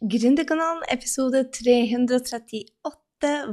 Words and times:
Gründerkanalen, 0.00 0.82
episode 0.92 1.50
338. 1.50 2.62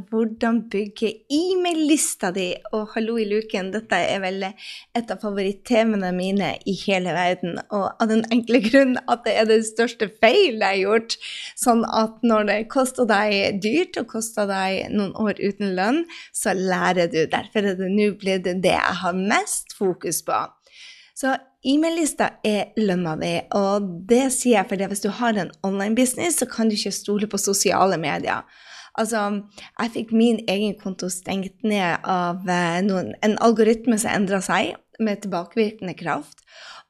Hvordan 0.09 0.59
bygge 0.69 1.07
e-mail-lista 1.33 2.29
di. 2.35 2.51
Og 2.69 2.91
hallo 2.93 3.15
i 3.17 3.25
luken, 3.25 3.71
dette 3.73 3.97
er 3.97 4.19
vel 4.21 4.45
et 4.45 5.09
av 5.09 5.23
favorittemaene 5.23 6.11
mine 6.13 6.51
i 6.69 6.75
hele 6.83 7.15
verden. 7.17 7.57
Og 7.73 7.87
av 7.89 8.11
den 8.11 8.21
enkle 8.29 8.61
grunn 8.61 8.93
at 9.09 9.25
det 9.25 9.33
er 9.39 9.49
det 9.49 9.57
største 9.71 10.11
feil 10.21 10.61
jeg 10.61 10.67
har 10.67 10.77
gjort. 10.83 11.17
Sånn 11.57 11.81
at 11.89 12.21
når 12.21 12.45
det 12.51 12.59
koster 12.75 13.09
deg 13.09 13.57
dyrt 13.65 13.97
og 14.03 14.11
koster 14.13 14.45
deg 14.51 14.93
noen 14.93 15.17
år 15.17 15.41
uten 15.41 15.73
lønn, 15.73 16.03
så 16.29 16.53
lærer 16.53 17.09
du. 17.09 17.23
Derfor 17.25 17.71
er 17.71 17.81
det 17.81 17.89
nå 17.89 18.11
blitt 18.21 18.45
det 18.45 18.77
jeg 18.77 19.01
har 19.01 19.17
mest 19.17 19.73
fokus 19.81 20.21
på. 20.29 20.45
Så 21.17 21.33
e-mail-lista 21.67 22.29
er 22.45 22.71
lønna 22.77 23.15
di, 23.19 23.33
og 23.57 23.89
det 24.09 24.29
sier 24.35 24.59
jeg 24.59 24.69
fordi 24.69 24.87
hvis 24.91 25.03
du 25.03 25.09
har 25.17 25.37
en 25.39 25.51
online-business, 25.65 26.39
så 26.41 26.47
kan 26.49 26.69
du 26.69 26.77
ikke 26.77 26.93
stole 26.95 27.29
på 27.31 27.41
sosiale 27.41 27.97
medier. 28.01 28.45
Altså, 28.95 29.41
jeg 29.81 29.91
fikk 29.91 30.13
min 30.15 30.39
egen 30.47 30.77
konto 30.79 31.09
stengt 31.11 31.65
ned 31.67 32.05
av 32.07 32.47
eh, 32.47 32.79
noen, 32.85 33.11
en 33.25 33.35
algoritme 33.43 33.97
som 33.99 34.13
endra 34.13 34.39
seg 34.43 34.75
med 35.03 35.25
tilbakevirkende 35.25 35.97
kraft, 35.99 36.45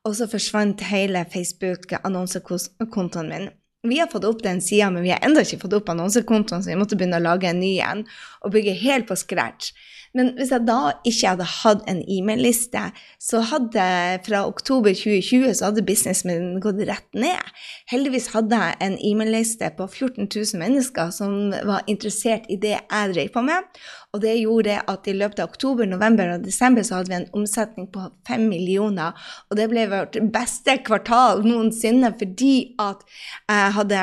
og 0.06 0.14
så 0.20 0.28
forsvant 0.30 0.84
hele 0.92 1.26
Facebook-annonsekontoen 1.34 3.32
min. 3.32 3.50
Vi 3.86 4.00
har 4.02 4.12
fått 4.12 4.26
opp 4.28 4.44
den 4.44 4.62
sida, 4.62 4.92
men 4.92 5.06
vi 5.06 5.14
har 5.14 5.24
ennå 5.26 5.44
ikke 5.46 5.62
fått 5.62 5.76
opp 5.78 5.92
annonsekontoen, 5.94 6.64
så 6.64 6.72
vi 6.72 6.80
måtte 6.80 6.98
begynne 6.98 7.22
å 7.22 7.26
lage 7.26 7.50
en 7.50 7.62
ny 7.62 7.78
en 7.86 8.06
og 8.42 8.56
bygge 8.56 8.78
helt 8.82 9.10
på 9.10 9.18
scratch. 9.20 9.74
Men 10.16 10.32
hvis 10.38 10.54
jeg 10.54 10.64
da 10.64 10.94
ikke 11.04 11.34
hadde 11.34 11.48
hatt 11.50 11.82
en 11.92 12.00
e-mail-liste, 12.08 12.82
så 13.20 13.42
hadde 13.50 13.86
fra 14.24 14.46
oktober 14.48 14.96
2020 14.96 15.58
så 15.60 15.68
hadde 15.68 15.84
businessen 15.86 16.32
min 16.32 16.62
gått 16.64 16.80
rett 16.88 17.10
ned. 17.18 17.52
Heldigvis 17.92 18.30
hadde 18.32 18.60
jeg 18.62 18.78
en 18.86 18.96
e-mail-liste 19.10 19.74
på 19.76 19.90
14 19.90 20.30
000 20.30 20.62
mennesker 20.62 21.12
som 21.16 21.52
var 21.68 21.84
interessert 21.92 22.48
i 22.48 22.56
det 22.62 22.78
jeg 22.78 23.12
drev 23.12 23.34
på 23.34 23.44
med. 23.44 23.68
Og 24.16 24.22
det 24.24 24.38
gjorde 24.40 24.78
at 24.88 25.10
i 25.12 25.18
løpet 25.18 25.42
av 25.44 25.52
oktober, 25.52 25.90
november 25.90 26.32
og 26.38 26.48
desember 26.48 26.88
så 26.88 27.02
hadde 27.02 27.12
vi 27.12 27.18
en 27.18 27.28
omsetning 27.36 27.90
på 27.92 28.08
5 28.30 28.48
millioner. 28.48 29.12
Og 29.52 29.60
det 29.60 29.68
ble 29.74 29.84
vårt 29.92 30.16
beste 30.32 30.78
kvartal 30.88 31.44
noensinne 31.44 32.14
fordi 32.16 32.56
at 32.80 33.04
jeg 33.52 33.75
hadde 33.76 34.02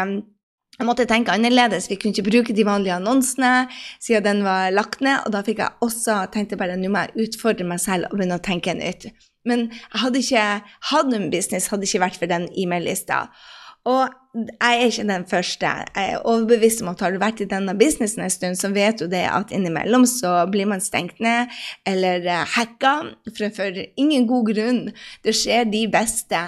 jeg 0.79 0.89
måtte 0.89 1.05
tenke 1.07 1.35
annerledes. 1.35 1.91
Vi 1.91 1.99
kunne 2.01 2.17
ikke 2.17 2.31
bruke 2.31 2.55
de 2.57 2.65
vanlige 2.65 2.95
annonsene 2.97 3.69
siden 4.01 4.25
den 4.25 4.41
var 4.47 4.73
lagt 4.73 5.03
ned. 5.05 5.21
Og 5.27 5.35
da 5.35 5.43
fikk 5.45 5.61
jeg 5.61 5.85
også 5.85 6.23
tenkte 6.33 6.59
bare 6.61 6.79
nå 6.81 6.91
må 6.93 7.05
jeg 7.05 7.29
utfordre 7.29 7.67
meg 7.69 7.83
selv 7.83 8.09
og 8.09 8.17
begynne 8.17 8.41
å 8.41 8.45
tenke 8.45 8.75
nytt. 8.79 9.11
Men 9.49 9.69
jeg 9.69 10.01
hadde 10.05 10.23
ikke 10.23 10.47
hatt 10.93 11.11
noen 11.11 11.29
business 11.33 11.69
hadde 11.73 11.89
ikke 11.89 12.05
vært 12.07 12.19
for 12.23 12.31
den 12.31 12.49
e-mail-lista. 12.57 13.27
Og 13.91 14.15
jeg 14.33 14.79
er 14.81 14.87
ikke 14.87 15.05
den 15.09 15.25
første. 15.29 15.67
Jeg 15.67 16.13
er 16.13 16.23
overbevist 16.25 16.81
om 16.83 16.89
at 16.89 17.03
har 17.05 17.13
du 17.13 17.19
vært 17.21 17.43
i 17.45 17.49
denne 17.49 17.75
businessen 17.77 18.23
en 18.25 18.33
stund, 18.33 18.57
så 18.57 18.71
vet 18.73 19.03
du 19.03 19.05
det 19.13 19.27
at 19.29 19.53
innimellom 19.53 20.07
så 20.09 20.47
blir 20.53 20.71
man 20.71 20.81
stengt 20.81 21.21
ned 21.21 21.53
eller 21.89 22.25
uh, 22.25 22.47
hacka 22.55 22.95
fremfor 23.29 23.53
for, 23.59 23.83
ingen 24.01 24.25
god 24.31 24.49
grunn. 24.55 24.81
Det 25.25 25.35
skjer 25.37 25.69
de 25.69 25.83
beste. 25.93 26.41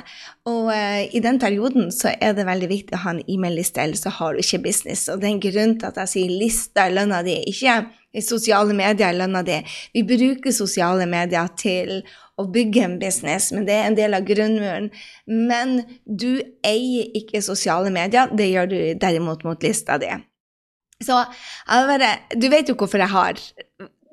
Og 0.48 0.70
uh, 0.72 1.02
i 1.04 1.20
den 1.20 1.40
perioden 1.42 1.92
så 1.92 2.14
er 2.16 2.32
det 2.32 2.48
veldig 2.48 2.70
viktig 2.72 2.96
å 2.96 3.02
ha 3.04 3.12
en 3.18 3.24
e-mail-liste, 3.28 3.84
ellers 3.84 4.06
så 4.06 4.14
har 4.16 4.32
du 4.32 4.40
ikke 4.40 4.64
business. 4.64 5.04
Og 5.12 5.20
det 5.20 5.28
er 5.28 5.34
en 5.34 5.44
grunn 5.44 5.76
til 5.76 5.90
at 5.90 6.00
jeg 6.04 6.14
sier 6.14 6.34
lista 6.40 6.88
er 6.88 6.96
lønna 6.96 7.20
di, 7.26 7.36
ikke 7.52 7.82
i 8.14 8.22
sosiale 8.22 8.74
medier 8.76 9.10
er 9.10 9.18
lønna 9.18 9.42
di. 9.44 9.60
Vi 9.92 10.04
bruker 10.06 10.54
sosiale 10.54 11.06
medier 11.10 11.50
til 11.58 12.00
å 12.40 12.46
bygge 12.50 12.82
en 12.84 12.98
business, 12.98 13.50
men 13.54 13.66
det 13.68 13.74
er 13.76 13.88
en 13.88 13.98
del 13.98 14.16
av 14.16 14.26
grunnmuren. 14.26 14.90
Men 15.30 15.76
du 16.04 16.42
eier 16.66 17.10
ikke 17.18 17.42
sosiale 17.44 17.92
medier, 17.94 18.32
det 18.34 18.50
gjør 18.50 18.70
du 18.70 18.78
derimot 19.00 19.44
mot 19.46 19.66
lista 19.66 19.98
di. 20.02 20.10
Så 21.04 21.20
bare, 21.68 22.14
du 22.34 22.48
vet 22.50 22.70
jo 22.70 22.78
hvorfor 22.78 23.02
jeg 23.02 23.12
har 23.12 23.40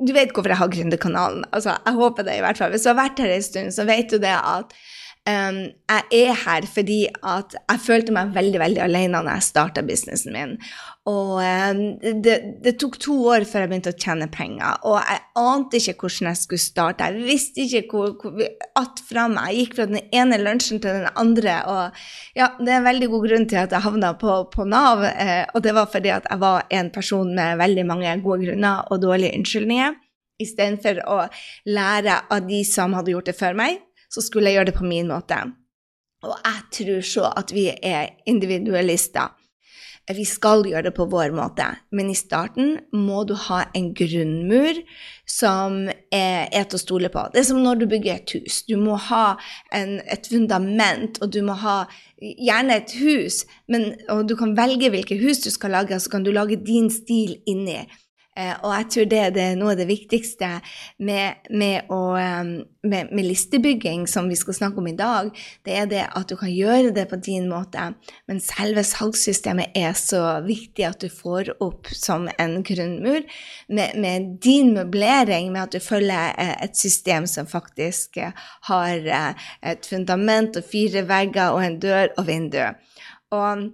du 0.02 0.16
vet 0.16 0.32
hvorfor 0.34 0.50
jeg 0.50 0.58
har 0.58 0.72
Gründerkanalen. 0.74 1.44
Altså, 1.54 1.76
jeg 1.86 1.94
håper 1.94 2.26
det, 2.26 2.40
i 2.40 2.42
hvert 2.42 2.58
fall. 2.58 2.72
Hvis 2.74 2.88
du 2.88 2.90
har 2.90 2.98
vært 2.98 3.22
her 3.22 3.36
en 3.36 3.44
stund, 3.46 3.74
så 3.76 3.86
vet 3.86 4.10
du 4.10 4.18
det 4.22 4.34
at 4.34 4.74
Um, 5.30 5.68
jeg 5.86 6.32
er 6.32 6.32
her 6.34 6.66
fordi 6.66 7.04
at 7.30 7.54
jeg 7.54 7.82
følte 7.84 8.14
meg 8.16 8.32
veldig 8.34 8.58
veldig 8.58 8.80
alene 8.82 9.20
når 9.22 9.36
jeg 9.36 9.46
starta 9.46 9.84
businessen 9.86 10.34
min. 10.34 10.56
Og 11.06 11.36
um, 11.38 11.82
det, 12.26 12.40
det, 12.64 12.74
tok 12.82 12.98
to 13.04 13.20
år 13.30 13.46
før 13.46 13.62
jeg 13.62 13.70
begynte 13.70 13.94
å 13.94 14.00
tjene 14.02 14.26
penger. 14.34 14.80
Og 14.90 14.98
jeg 14.98 15.22
ante 15.38 15.78
ikke 15.78 16.08
hvordan 16.08 16.32
jeg 16.32 16.40
skulle 16.42 16.64
starte. 16.64 17.12
Jeg 17.12 17.28
visste 17.28 17.68
ikke 17.68 17.84
hvor, 17.92 18.16
hvor 18.24 18.48
at 18.82 19.04
fra 19.06 19.28
meg. 19.30 19.52
Jeg 19.52 19.68
gikk 19.68 19.78
fra 19.78 19.88
den 19.92 20.02
ene 20.10 20.42
lunsjen 20.42 20.82
til 20.82 21.04
den 21.04 21.14
andre. 21.14 21.60
Og 21.70 22.02
ja, 22.42 22.50
det 22.58 22.74
er 22.74 22.80
en 22.80 22.90
veldig 22.90 23.12
god 23.14 23.30
grunn 23.30 23.48
til 23.54 23.62
at 23.62 23.78
jeg 23.78 23.86
havna 23.86 24.16
på, 24.26 24.40
på 24.56 24.66
Nav. 24.74 25.06
Eh, 25.12 25.44
og 25.54 25.62
det 25.62 25.76
var 25.78 25.92
fordi 25.94 26.16
at 26.18 26.26
jeg 26.32 26.42
var 26.42 26.66
en 26.82 26.90
person 26.98 27.30
med 27.38 27.62
veldig 27.62 27.86
mange 27.94 28.18
gode 28.26 28.48
grunner 28.48 28.90
og 28.90 29.06
dårlige 29.06 29.38
unnskyldninger. 29.38 30.02
Istedenfor 30.42 31.06
å 31.06 31.22
lære 31.70 32.24
av 32.34 32.50
de 32.50 32.66
som 32.66 32.98
hadde 32.98 33.14
gjort 33.14 33.30
det 33.30 33.38
før 33.38 33.62
meg 33.62 33.84
så 34.12 34.24
skulle 34.24 34.52
jeg 34.52 34.60
gjøre 34.60 34.72
det 34.72 34.80
på 34.80 34.88
min 34.88 35.12
måte. 35.12 35.40
Og 36.22 36.36
jeg 36.38 36.66
tror 36.78 37.06
så 37.06 37.30
at 37.38 37.54
vi 37.56 37.70
er 37.72 38.18
individualister. 38.30 39.32
Vi 40.12 40.26
skal 40.26 40.66
gjøre 40.66 40.90
det 40.90 40.96
på 40.98 41.06
vår 41.08 41.32
måte, 41.38 41.68
men 41.96 42.10
i 42.12 42.18
starten 42.18 42.74
må 42.92 43.22
du 43.30 43.36
ha 43.38 43.62
en 43.78 43.92
grunnmur 43.96 44.80
som 45.30 45.86
er, 45.88 46.50
er 46.52 46.66
til 46.66 46.80
å 46.80 46.82
stole 46.82 47.12
på. 47.14 47.24
Det 47.32 47.44
er 47.44 47.48
som 47.48 47.62
når 47.64 47.80
du 47.80 47.86
bygger 47.88 48.18
et 48.18 48.34
hus. 48.36 48.64
Du 48.68 48.76
må 48.82 48.98
ha 49.10 49.38
en, 49.78 50.00
et 50.12 50.28
fundament, 50.28 51.22
og 51.22 51.32
du 51.32 51.40
må 51.46 51.56
ha 51.62 51.78
gjerne 52.20 52.82
et 52.82 52.96
hus, 53.00 53.44
men, 53.72 53.92
og 54.12 54.26
du 54.28 54.36
kan 54.40 54.58
velge 54.58 54.90
hvilket 54.92 55.22
hus 55.22 55.46
du 55.46 55.52
skal 55.54 55.78
lage, 55.78 55.96
og 55.96 56.04
så 56.04 56.18
kan 56.18 56.26
du 56.26 56.34
lage 56.34 56.60
din 56.66 56.90
stil 56.92 57.38
inni. 57.48 57.86
Eh, 58.40 58.54
og 58.64 58.72
jeg 58.72 58.86
tror 58.94 59.08
det, 59.12 59.22
det, 59.36 59.44
er 59.44 59.58
noe 59.60 59.74
av 59.74 59.80
det 59.82 59.90
viktigste 59.90 60.50
med, 61.04 61.50
med, 61.52 61.90
å, 61.92 62.16
med, 62.16 63.10
med, 63.12 63.26
listebygging, 63.28 64.06
som 64.08 64.30
vi 64.32 64.38
skal 64.40 64.56
snakke 64.56 64.80
om 64.80 64.88
i 64.88 64.96
dag. 64.96 65.34
Det 65.68 65.76
er 65.76 65.90
det 65.92 66.06
at 66.08 66.32
du 66.32 66.38
kan 66.40 66.52
gjøre 66.52 66.94
det 66.96 67.10
på 67.12 67.20
din 67.20 67.50
måte, 67.52 67.90
men 68.32 68.40
selve 68.44 68.86
salgssystemet 68.88 69.76
er 69.76 69.92
så 70.00 70.24
viktig 70.46 70.88
at 70.88 71.04
du 71.04 71.12
får 71.12 71.52
opp 71.60 71.92
som 71.92 72.30
en 72.40 72.62
grunnmur 72.64 73.28
med, 73.68 74.32
din 74.40 74.72
møblering, 74.78 75.52
med 75.52 75.66
at 75.66 75.76
du 75.76 75.84
følger 75.84 76.32
eh, 76.40 76.56
et 76.64 76.80
system 76.80 77.28
som 77.28 77.52
faktisk 77.52 78.16
eh, 78.16 78.32
har 78.72 79.12
et 79.60 79.92
fundament 79.92 80.56
og 80.56 80.72
fire 80.72 81.04
vegger 81.10 81.52
og 81.52 81.66
en 81.68 81.80
dør 81.84 82.16
og 82.16 82.32
vindu. 82.32 82.64
Og 83.36 83.68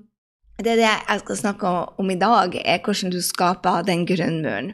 det 0.58 0.74
er 0.74 0.82
det 0.82 0.90
jeg 0.90 1.24
skal 1.24 1.40
snakke 1.44 1.72
om 2.02 2.10
i 2.10 2.20
dag, 2.20 2.58
er 2.66 2.84
hvordan 2.84 3.14
du 3.14 3.22
skaper 3.22 3.86
den 3.86 4.06
grunnmuren. 4.10 4.74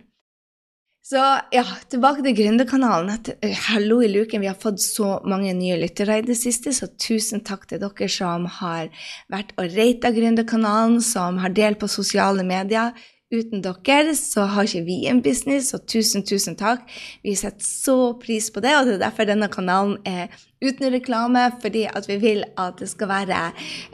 Så 1.03 1.19
ja, 1.51 1.65
tilbake 1.91 2.23
til 2.23 2.35
Gründerkanalen. 2.37 3.09
Eh, 3.43 3.57
hallo 3.67 3.97
i 3.99 4.07
luken. 4.07 4.39
Vi 4.39 4.47
har 4.47 4.55
fått 4.55 4.79
så 4.79 5.17
mange 5.27 5.51
nye 5.57 5.75
lyttere 5.81 6.21
i 6.21 6.23
det 6.23 6.37
siste, 6.39 6.71
så 6.71 6.87
tusen 6.95 7.43
takk 7.43 7.65
til 7.67 7.81
dere 7.81 8.07
som 8.07 8.45
har 8.61 8.87
vært 9.27 9.51
og 9.59 9.75
rata 9.75 10.13
Gründerkanalen, 10.15 11.01
som 11.03 11.41
har 11.43 11.51
delt 11.51 11.81
på 11.81 11.91
sosiale 11.91 12.47
medier. 12.47 12.95
Uten 13.33 13.63
dere 13.65 14.13
så 14.13 14.45
har 14.53 14.67
ikke 14.67 14.85
vi 14.85 14.97
en 15.09 15.21
business, 15.25 15.71
så 15.71 15.79
tusen, 15.89 16.21
tusen 16.21 16.57
takk. 16.59 16.83
Vi 17.25 17.33
setter 17.39 17.65
så 17.65 17.97
pris 18.21 18.51
på 18.53 18.61
det, 18.61 18.75
og 18.77 18.85
det 18.85 18.97
er 18.99 19.05
derfor 19.07 19.25
denne 19.25 19.49
kanalen 19.49 19.95
er 20.05 20.29
uten 20.61 20.91
reklame, 20.93 21.47
fordi 21.61 21.87
at 21.89 22.07
vi 22.07 22.19
vil 22.21 22.43
at 22.61 22.77
det 22.79 22.91
skal 22.91 23.09
være 23.09 23.39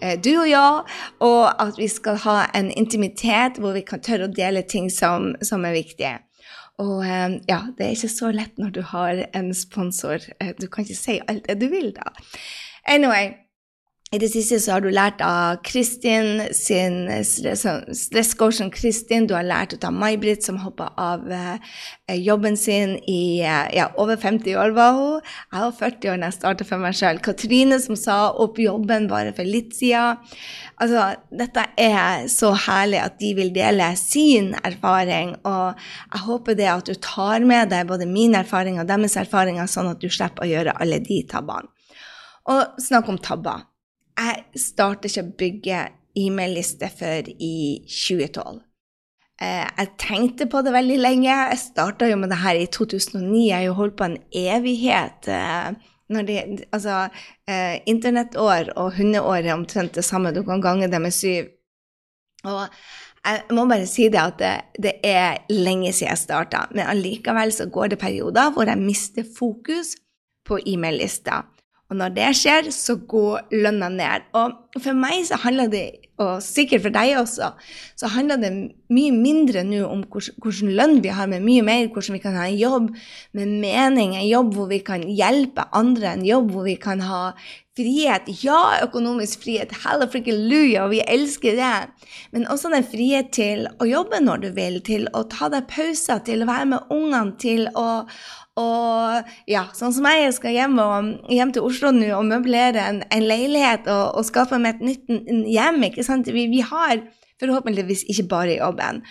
eh, 0.01 0.17
du 0.19 0.33
og 0.33 0.49
jeg, 0.49 0.97
og 1.23 1.43
at 1.63 1.79
vi 1.79 1.87
skal 1.87 2.19
ha 2.25 2.39
en 2.57 2.71
intimitet 2.71 3.61
hvor 3.63 3.77
vi 3.77 3.85
kan 3.87 4.03
tørre 4.03 4.27
å 4.27 4.33
dele 4.33 4.65
ting 4.67 4.91
som, 4.91 5.31
som 5.41 5.63
er 5.65 5.77
viktige. 5.77 6.17
Og 6.83 7.03
eh, 7.07 7.39
ja, 7.47 7.63
det 7.77 7.87
er 7.87 7.95
ikke 7.95 8.11
så 8.11 8.31
lett 8.35 8.59
når 8.59 8.75
du 8.75 8.81
har 8.91 9.23
en 9.31 9.53
sponsor. 9.55 10.25
Eh, 10.39 10.51
du 10.59 10.67
kan 10.67 10.83
ikke 10.83 10.99
si 10.99 11.21
alt 11.31 11.47
det 11.47 11.61
du 11.63 11.69
vil, 11.71 11.93
da. 11.95 12.11
Anyway. 12.87 13.37
I 14.09 14.17
det 14.17 14.31
siste 14.33 14.57
så 14.57 14.71
har 14.73 14.81
du 14.81 14.87
lært 14.89 15.19
av 15.21 15.59
Kristin 15.61 16.39
sin 16.57 17.03
stresscoachen 17.21 18.71
Kristin. 18.73 19.27
Du 19.29 19.35
har 19.35 19.45
lært 19.45 19.75
av 19.85 19.93
May-Britt, 19.93 20.41
som 20.41 20.57
hoppa 20.63 20.87
av 20.97 21.27
eh, 21.29 21.59
jobben 22.17 22.57
sin 22.57 22.95
i 23.05 23.43
eh, 23.45 23.67
ja, 23.77 23.85
over 24.01 24.17
50 24.17 24.57
år, 24.57 24.73
var 24.73 24.97
hun. 24.97 25.29
Jeg 25.53 25.61
var 25.61 25.77
40 25.83 26.09
år 26.15 26.17
da 26.17 26.31
jeg 26.31 26.37
starta 26.39 26.69
for 26.71 26.81
meg 26.81 26.97
sjøl. 26.97 27.21
Katrine, 27.21 27.77
som 27.85 28.01
sa 28.01 28.17
opp 28.33 28.57
jobben 28.57 29.05
bare 29.13 29.37
for 29.37 29.45
litt 29.45 29.77
siden. 29.77 30.17
Altså, 30.81 31.05
dette 31.29 31.69
er 31.77 32.25
så 32.33 32.55
herlig 32.65 33.03
at 33.05 33.21
de 33.21 33.35
vil 33.37 33.53
dele 33.53 33.93
sin 34.01 34.55
erfaring, 34.63 35.37
og 35.45 35.77
jeg 36.09 36.25
håper 36.25 36.57
det 36.57 36.71
at 36.73 36.89
du 36.89 36.97
tar 36.97 37.45
med 37.45 37.69
deg 37.77 37.85
både 37.93 38.09
min 38.09 38.33
erfaring 38.41 38.81
og 38.81 38.89
deres 38.89 39.21
erfaringer, 39.21 39.69
sånn 39.69 39.93
at 39.93 40.01
du 40.01 40.09
slipper 40.09 40.49
å 40.49 40.53
gjøre 40.55 40.79
alle 40.81 40.97
de 41.05 41.21
tabbene. 41.29 41.69
Og 42.49 42.81
snakk 42.81 43.13
om 43.13 43.21
tabber. 43.21 43.68
Jeg 44.19 44.59
startet 44.59 45.11
ikke 45.11 45.23
å 45.23 45.35
bygge 45.39 45.83
e-mail-liste 46.19 46.89
før 46.91 47.29
i 47.31 47.53
2012. 47.87 48.59
Eh, 49.39 49.63
jeg 49.63 49.91
tenkte 50.01 50.49
på 50.51 50.61
det 50.65 50.73
veldig 50.75 50.97
lenge. 50.99 51.29
Jeg 51.31 51.61
starta 51.61 52.09
jo 52.09 52.17
med 52.19 52.33
det 52.33 52.41
her 52.41 52.59
i 52.59 52.67
2009. 52.67 53.45
Jeg 53.47 53.55
har 53.55 53.67
jo 53.69 53.77
holdt 53.77 53.95
på 53.99 54.09
en 54.09 54.17
evighet. 54.35 55.29
Eh, 55.31 55.69
det, 56.27 56.65
altså, 56.75 57.07
eh, 57.47 57.79
internettår 57.87 58.73
og 58.75 58.97
hundeår 58.97 59.45
er 59.45 59.53
omtrent 59.53 59.95
det 59.95 60.03
samme. 60.03 60.33
Du 60.35 60.43
kan 60.43 60.61
gange 60.61 60.91
det 60.91 61.01
med 61.01 61.15
syv. 61.15 61.53
Og 62.43 62.67
jeg 63.25 63.55
må 63.55 63.65
bare 63.69 63.87
si 63.87 64.09
det 64.09 64.19
at 64.19 64.39
det, 64.39 64.55
det 64.83 64.93
er 65.03 65.39
lenge 65.51 65.93
siden 65.93 66.11
jeg 66.11 66.21
starta, 66.21 66.65
men 66.71 66.87
allikevel 66.87 67.51
så 67.51 67.67
går 67.67 67.91
det 67.91 67.99
perioder 67.99 68.51
hvor 68.55 68.67
jeg 68.67 68.79
mister 68.79 69.27
fokus 69.37 69.95
på 70.47 70.59
e-mail-lista. 70.65 71.43
Og 71.89 71.97
når 71.97 72.13
det 72.13 72.27
skjer, 72.37 72.69
så 72.73 72.95
går 73.09 73.49
lønna 73.63 73.89
ned. 73.89 74.27
Og 74.37 74.77
for 74.77 74.97
meg 74.97 75.23
så 75.25 75.39
handler 75.41 75.71
det, 75.71 75.85
og 76.21 76.43
sikkert 76.43 76.83
for 76.83 76.93
deg 76.93 77.15
også, 77.17 77.47
så 77.97 78.09
handler 78.13 78.41
det 78.41 78.51
mye 78.93 79.13
mindre 79.15 79.63
nå 79.65 79.85
om 79.87 80.03
hvilken 80.03 80.73
lønn 80.77 80.99
vi 81.01 81.13
har, 81.15 81.29
men 81.31 81.45
mye 81.47 81.63
mer 81.65 81.87
hvordan 81.87 82.17
vi 82.17 82.21
kan 82.21 82.37
ha 82.37 82.45
en 82.45 82.59
jobb 82.59 82.91
med 83.37 83.55
mening, 83.63 84.13
en 84.13 84.27
jobb 84.27 84.53
hvor 84.57 84.69
vi 84.69 84.81
kan 84.85 85.07
hjelpe 85.07 85.65
andre, 85.73 86.13
en 86.13 86.27
jobb 86.27 86.51
hvor 86.53 86.67
vi 86.67 86.75
kan 86.81 87.01
ha 87.07 87.23
frihet. 87.79 88.27
Ja, 88.43 88.83
økonomisk 88.83 89.45
frihet, 89.45 89.73
halleluja, 89.85 90.83
og 90.83 90.93
vi 90.93 91.01
elsker 91.07 91.57
det. 91.57 92.09
Men 92.35 92.47
også 92.51 92.71
den 92.73 92.85
frihet 92.85 93.31
til 93.33 93.65
å 93.79 93.87
jobbe 93.87 94.19
når 94.21 94.43
du 94.43 94.49
vil, 94.57 94.81
til 94.85 95.07
å 95.15 95.23
ta 95.31 95.49
deg 95.53 95.69
pauser, 95.71 96.21
til 96.27 96.43
å 96.43 96.49
være 96.49 96.69
med 96.75 96.93
ungene, 96.93 97.37
til 97.39 97.65
å 97.79 98.03
og 98.59 99.31
ja, 99.49 99.63
sånn 99.77 99.93
som 99.95 100.07
jeg 100.09 100.33
skal 100.35 100.55
hjem, 100.55 100.77
og, 100.83 101.09
hjem 101.31 101.53
til 101.55 101.65
Oslo 101.67 101.91
nå 101.95 102.11
og 102.17 102.27
møblere 102.27 102.83
en, 102.91 103.01
en 103.13 103.25
leilighet 103.25 103.87
og, 103.87 104.19
og, 104.19 104.27
skape 104.27 104.59
meg 104.61 104.77
et 104.79 104.85
nytt 104.89 105.49
hjem. 105.53 105.83
ikke 105.89 106.05
sant? 106.05 106.29
Vi, 106.33 106.47
vi, 106.51 106.63
har 106.65 107.03
forhåpentligvis 107.39 108.05
ikke 108.11 108.27
bare 108.31 108.57
jobben. 108.57 109.03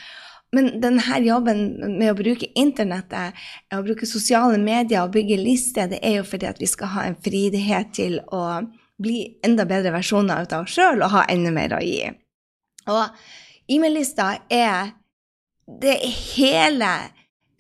Men 0.56 0.70
denne 0.80 1.20
jobben 1.24 1.62
med 1.98 2.12
å 2.12 2.16
bruke 2.16 2.48
internettet, 2.56 3.36
å 3.74 3.82
bruke 3.84 4.08
sosiale 4.08 4.60
medier 4.60 5.04
og 5.04 5.12
bygge 5.16 5.40
lister, 5.40 5.90
det 5.90 6.00
er 6.04 6.20
jo 6.20 6.28
fordi 6.28 6.48
at 6.48 6.60
vi 6.60 6.68
skal 6.68 6.92
ha 6.94 7.08
en 7.08 7.18
frihet 7.24 7.92
til 7.96 8.20
å 8.32 8.62
bli 8.98 9.18
enda 9.46 9.66
bedre 9.68 9.92
versjoner 9.94 10.48
av 10.48 10.64
oss 10.64 10.74
sjøl 10.74 11.04
og 11.04 11.12
ha 11.12 11.26
enda 11.30 11.52
mer 11.54 11.76
å 11.76 11.82
gi. 11.84 12.08
Og 12.88 13.04
e-mail-lista 13.68 14.32
er 14.48 14.94
det 15.68 15.98
hele 16.32 16.92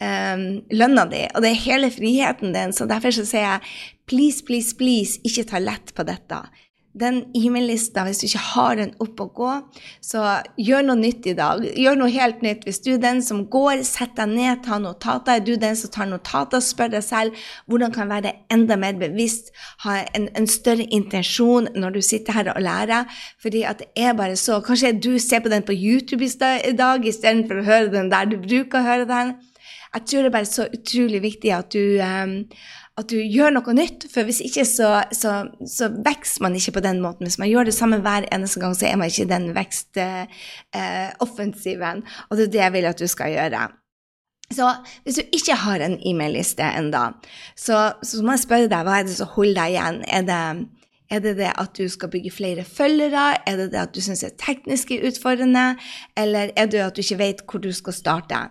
um, 0.02 0.46
lønna 0.70 1.06
di, 1.10 1.24
og 1.34 1.44
det 1.44 1.52
er 1.52 1.66
hele 1.66 1.90
friheten 1.94 2.54
din. 2.56 2.74
Så 2.74 2.88
derfor 2.90 3.14
så 3.14 3.26
sier 3.28 3.46
jeg 3.46 3.60
please, 4.08 4.44
please, 4.44 4.74
please, 4.76 5.20
ikke 5.26 5.48
ta 5.50 5.62
lett 5.62 5.94
på 5.94 6.06
dette. 6.08 6.42
Den 6.98 7.20
e-mail-lista, 7.36 8.02
hvis 8.06 8.18
du 8.18 8.24
ikke 8.26 8.40
har 8.42 8.78
den 8.80 8.94
opp 9.04 9.20
og 9.22 9.34
gå, 9.36 9.50
så 10.02 10.22
gjør 10.58 10.86
noe 10.88 10.98
nytt 10.98 11.28
i 11.30 11.34
dag. 11.36 11.60
Gjør 11.78 11.98
noe 12.00 12.10
helt 12.10 12.40
nytt. 12.42 12.64
Hvis 12.66 12.80
du 12.82 12.88
er 12.94 13.02
den 13.02 13.20
som 13.22 13.44
går, 13.52 13.84
sett 13.86 14.16
deg 14.16 14.32
ned, 14.32 14.64
ta 14.64 14.80
notater. 14.82 15.36
Er 15.36 15.44
du 15.44 15.52
den 15.60 15.76
som 15.78 15.92
tar 15.94 16.08
notater, 16.10 16.64
spør 16.64 16.90
deg 16.96 17.04
selv 17.06 17.44
hvordan 17.70 17.94
kan 17.94 18.10
være 18.10 18.32
enda 18.50 18.78
mer 18.80 18.98
bevisst, 18.98 19.52
ha 19.84 20.00
en, 20.16 20.26
en, 20.34 20.48
større 20.50 20.88
intensjon 20.88 21.68
når 21.76 21.98
du 21.98 22.00
sitter 22.02 22.34
her 22.40 22.50
og 22.56 22.64
lærer. 22.66 23.20
Fordi 23.44 23.62
at 23.68 23.84
det 23.84 23.92
er 23.94 24.16
bare 24.18 24.40
så 24.40 24.58
Kanskje 24.64 24.96
du 24.96 25.12
ser 25.22 25.44
på 25.44 25.52
den 25.52 25.62
på 25.68 25.76
YouTube 25.76 26.24
i 26.24 26.74
dag 26.74 27.06
istedenfor 27.06 27.60
å 27.60 27.68
høre 27.68 27.92
den 27.94 28.10
der 28.10 28.26
du 28.26 28.40
bruker 28.42 28.80
å 28.80 28.88
høre 28.88 29.06
den 29.06 29.36
jeg 29.94 30.02
tror 30.04 30.20
det 30.22 30.30
er 30.30 30.38
bare 30.38 30.48
så 30.48 30.64
utrolig 30.74 31.20
viktig 31.24 31.50
at 31.56 31.72
du, 31.72 31.84
um, 32.04 32.32
at 33.00 33.06
du 33.10 33.16
gjør 33.18 33.50
noe 33.56 33.72
nytt. 33.76 34.00
For 34.12 34.22
hvis 34.28 34.40
ikke, 34.44 34.64
så, 34.68 34.88
så, 35.16 35.30
så, 35.64 35.88
vokser 36.04 36.42
man 36.44 36.56
ikke 36.58 36.76
på 36.78 36.84
den 36.84 36.98
måten. 37.04 37.24
Hvis 37.26 37.40
man 37.40 37.50
gjør 37.50 37.64
det 37.70 37.76
samme 37.76 38.02
hver 38.04 38.22
eneste 38.34 38.60
gang, 38.62 38.72
så 38.76 38.84
er 38.90 38.96
man 39.00 39.08
ikke 39.12 39.32
den 39.32 39.46
vekstoffensiven. 39.56 41.98
Uh, 42.04 42.08
og 42.28 42.32
det 42.36 42.44
er 42.46 42.52
det 42.54 42.64
jeg 42.64 42.74
vil 42.78 42.90
at 42.92 43.00
du 43.00 43.06
skal 43.08 43.28
gjøre. 43.36 43.62
Så 44.48 44.64
hvis 45.04 45.18
du 45.18 45.36
ikke 45.36 45.58
har 45.60 45.82
en 45.84 45.98
e-mail-liste 46.00 46.64
ennå, 46.64 47.10
så, 47.56 47.92
så, 48.02 48.22
må 48.24 48.36
jeg 48.36 48.46
spørre 48.46 48.72
deg 48.72 48.86
hva 48.86 48.98
er 48.98 49.08
det 49.08 49.16
som 49.18 49.32
holder 49.34 49.60
deg 49.60 49.74
igjen. 49.74 49.98
Er 50.08 50.22
det, 50.28 50.42
er 51.12 51.24
det 51.24 51.34
det 51.40 51.50
at 51.52 51.74
du 51.76 51.84
skal 51.92 52.12
bygge 52.12 52.32
flere 52.32 52.64
følgere? 52.64 53.26
Er 53.48 53.60
det 53.60 53.70
det 53.74 53.82
at 53.82 53.94
du 53.94 54.00
syns 54.04 54.24
er 54.24 54.36
teknisk 54.40 54.94
utfordrende? 54.96 55.74
Eller 56.16 56.54
er 56.56 56.70
det 56.72 56.80
at 56.84 56.96
du 56.96 57.04
ikke 57.04 57.20
vet 57.20 57.44
hvor 57.44 57.60
du 57.60 57.70
skal 57.76 57.96
starte? 57.96 58.46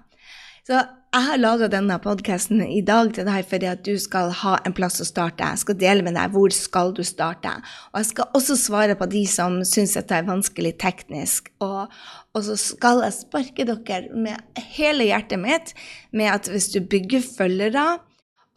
Så 0.68 0.76
jeg 0.76 1.24
har 1.24 1.40
laga 1.40 1.70
denne 1.72 1.96
podkasten 2.04 2.60
i 2.66 2.82
dag 2.84 3.14
til 3.16 3.24
deg 3.24 3.46
fordi 3.48 3.70
at 3.72 3.86
du 3.86 3.94
skal 4.04 4.34
ha 4.42 4.58
en 4.68 4.74
plass 4.76 5.00
å 5.00 5.06
starte. 5.08 5.48
Jeg 5.48 5.62
skal 5.62 5.78
dele 5.80 6.04
med 6.04 6.18
deg 6.20 6.34
hvor 6.34 6.52
skal 6.52 6.92
du 6.98 7.00
starte. 7.08 7.54
Og 7.94 8.02
jeg 8.02 8.10
skal 8.10 8.36
også 8.36 8.58
svare 8.60 8.98
på 9.00 9.08
de 9.14 9.22
som 9.32 9.62
syns 9.64 9.96
dette 9.96 10.18
er 10.18 10.28
vanskelig 10.28 10.74
teknisk. 10.84 11.48
Og, 11.64 11.88
og, 12.34 12.42
så 12.50 12.58
skal 12.60 13.06
jeg 13.06 13.16
sparke 13.16 13.68
dere 13.70 14.12
med 14.12 14.60
hele 14.76 15.08
hjertet 15.08 15.40
mitt 15.40 15.72
med 16.12 16.34
at 16.34 16.52
hvis 16.52 16.68
du 16.76 16.82
bygger 16.84 17.24
følgere 17.24 17.88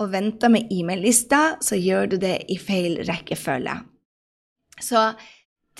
og 0.03 0.11
venter 0.11 0.51
med 0.51 0.67
e-mail-lista, 0.75 1.61
så 1.63 1.79
gjør 1.79 2.11
du 2.11 2.21
det 2.27 2.41
i 2.51 2.59
feil 2.59 3.05
rekkefølge. 3.07 3.79
Så 4.83 5.13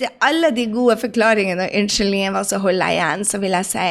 til 0.01 0.09
alle 0.25 0.49
de 0.55 0.65
gode 0.73 0.97
forklaringene 1.01 1.67
og 1.67 1.77
unnskyldningene 1.77 2.33
hva 2.35 2.43
så 2.47 2.59
holder 2.63 2.91
jeg 2.91 2.99
igjen, 2.99 3.23
så 3.29 3.39
vil 3.43 3.55
jeg 3.57 3.69
si 3.69 3.87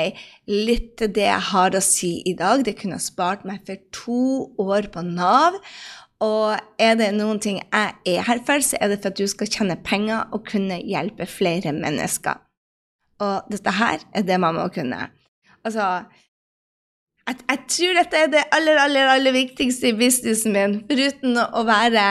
litt 0.50 0.92
til 0.98 1.12
det 1.14 1.26
jeg 1.28 1.48
har 1.52 1.76
å 1.76 1.82
si 1.84 2.12
i 2.26 2.34
dag. 2.38 2.64
Det 2.66 2.76
kunne 2.80 3.00
spart 3.02 3.46
meg 3.48 3.62
for 3.68 3.80
to 3.94 4.22
år 4.62 4.90
på 4.94 5.04
Nav. 5.06 5.60
Og 6.20 6.58
er 6.82 6.98
det 7.00 7.12
noen 7.16 7.40
ting 7.40 7.60
jeg 7.62 7.94
er 8.12 8.24
her 8.26 8.42
for, 8.44 8.60
så 8.60 8.76
er 8.80 8.92
det 8.92 9.00
for 9.00 9.12
at 9.12 9.20
du 9.20 9.28
skal 9.30 9.48
tjene 9.48 9.78
penger 9.86 10.26
og 10.34 10.44
kunne 10.50 10.80
hjelpe 10.82 11.28
flere 11.30 11.72
mennesker. 11.76 12.42
Og 13.20 13.52
dette 13.52 13.72
her 13.76 14.02
er 14.16 14.26
det 14.26 14.40
man 14.40 14.58
må 14.58 14.66
kunne. 14.74 15.06
Altså 15.64 15.86
jeg, 17.28 17.38
jeg 17.46 17.64
tror 17.72 17.96
dette 18.00 18.20
er 18.20 18.30
det 18.32 18.44
aller, 18.56 18.80
aller, 18.82 19.14
aller 19.14 19.36
viktigste 19.36 19.92
i 19.92 19.96
businessen 19.96 20.56
min, 20.56 20.78
foruten 20.88 21.40
å 21.40 21.64
være 21.68 22.04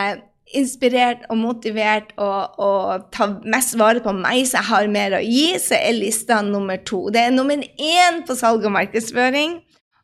inspirert 0.57 1.25
og 1.29 1.37
motivert 1.37 2.13
og, 2.17 2.59
og 2.61 3.07
ta 3.13 3.27
mest 3.45 3.77
vare 3.79 4.01
på 4.03 4.13
meg, 4.17 4.45
så 4.49 4.59
jeg 4.59 4.69
har 4.71 4.91
mer 4.91 5.17
å 5.19 5.23
gi, 5.23 5.47
så 5.61 5.77
er 5.77 5.97
lista 5.97 6.41
nummer 6.45 6.79
to. 6.85 7.07
Det 7.13 7.27
er 7.27 7.35
nummer 7.35 7.61
én 7.61 8.23
på 8.27 8.37
salg 8.37 8.65
og 8.65 8.73
markedsføring. 8.77 9.59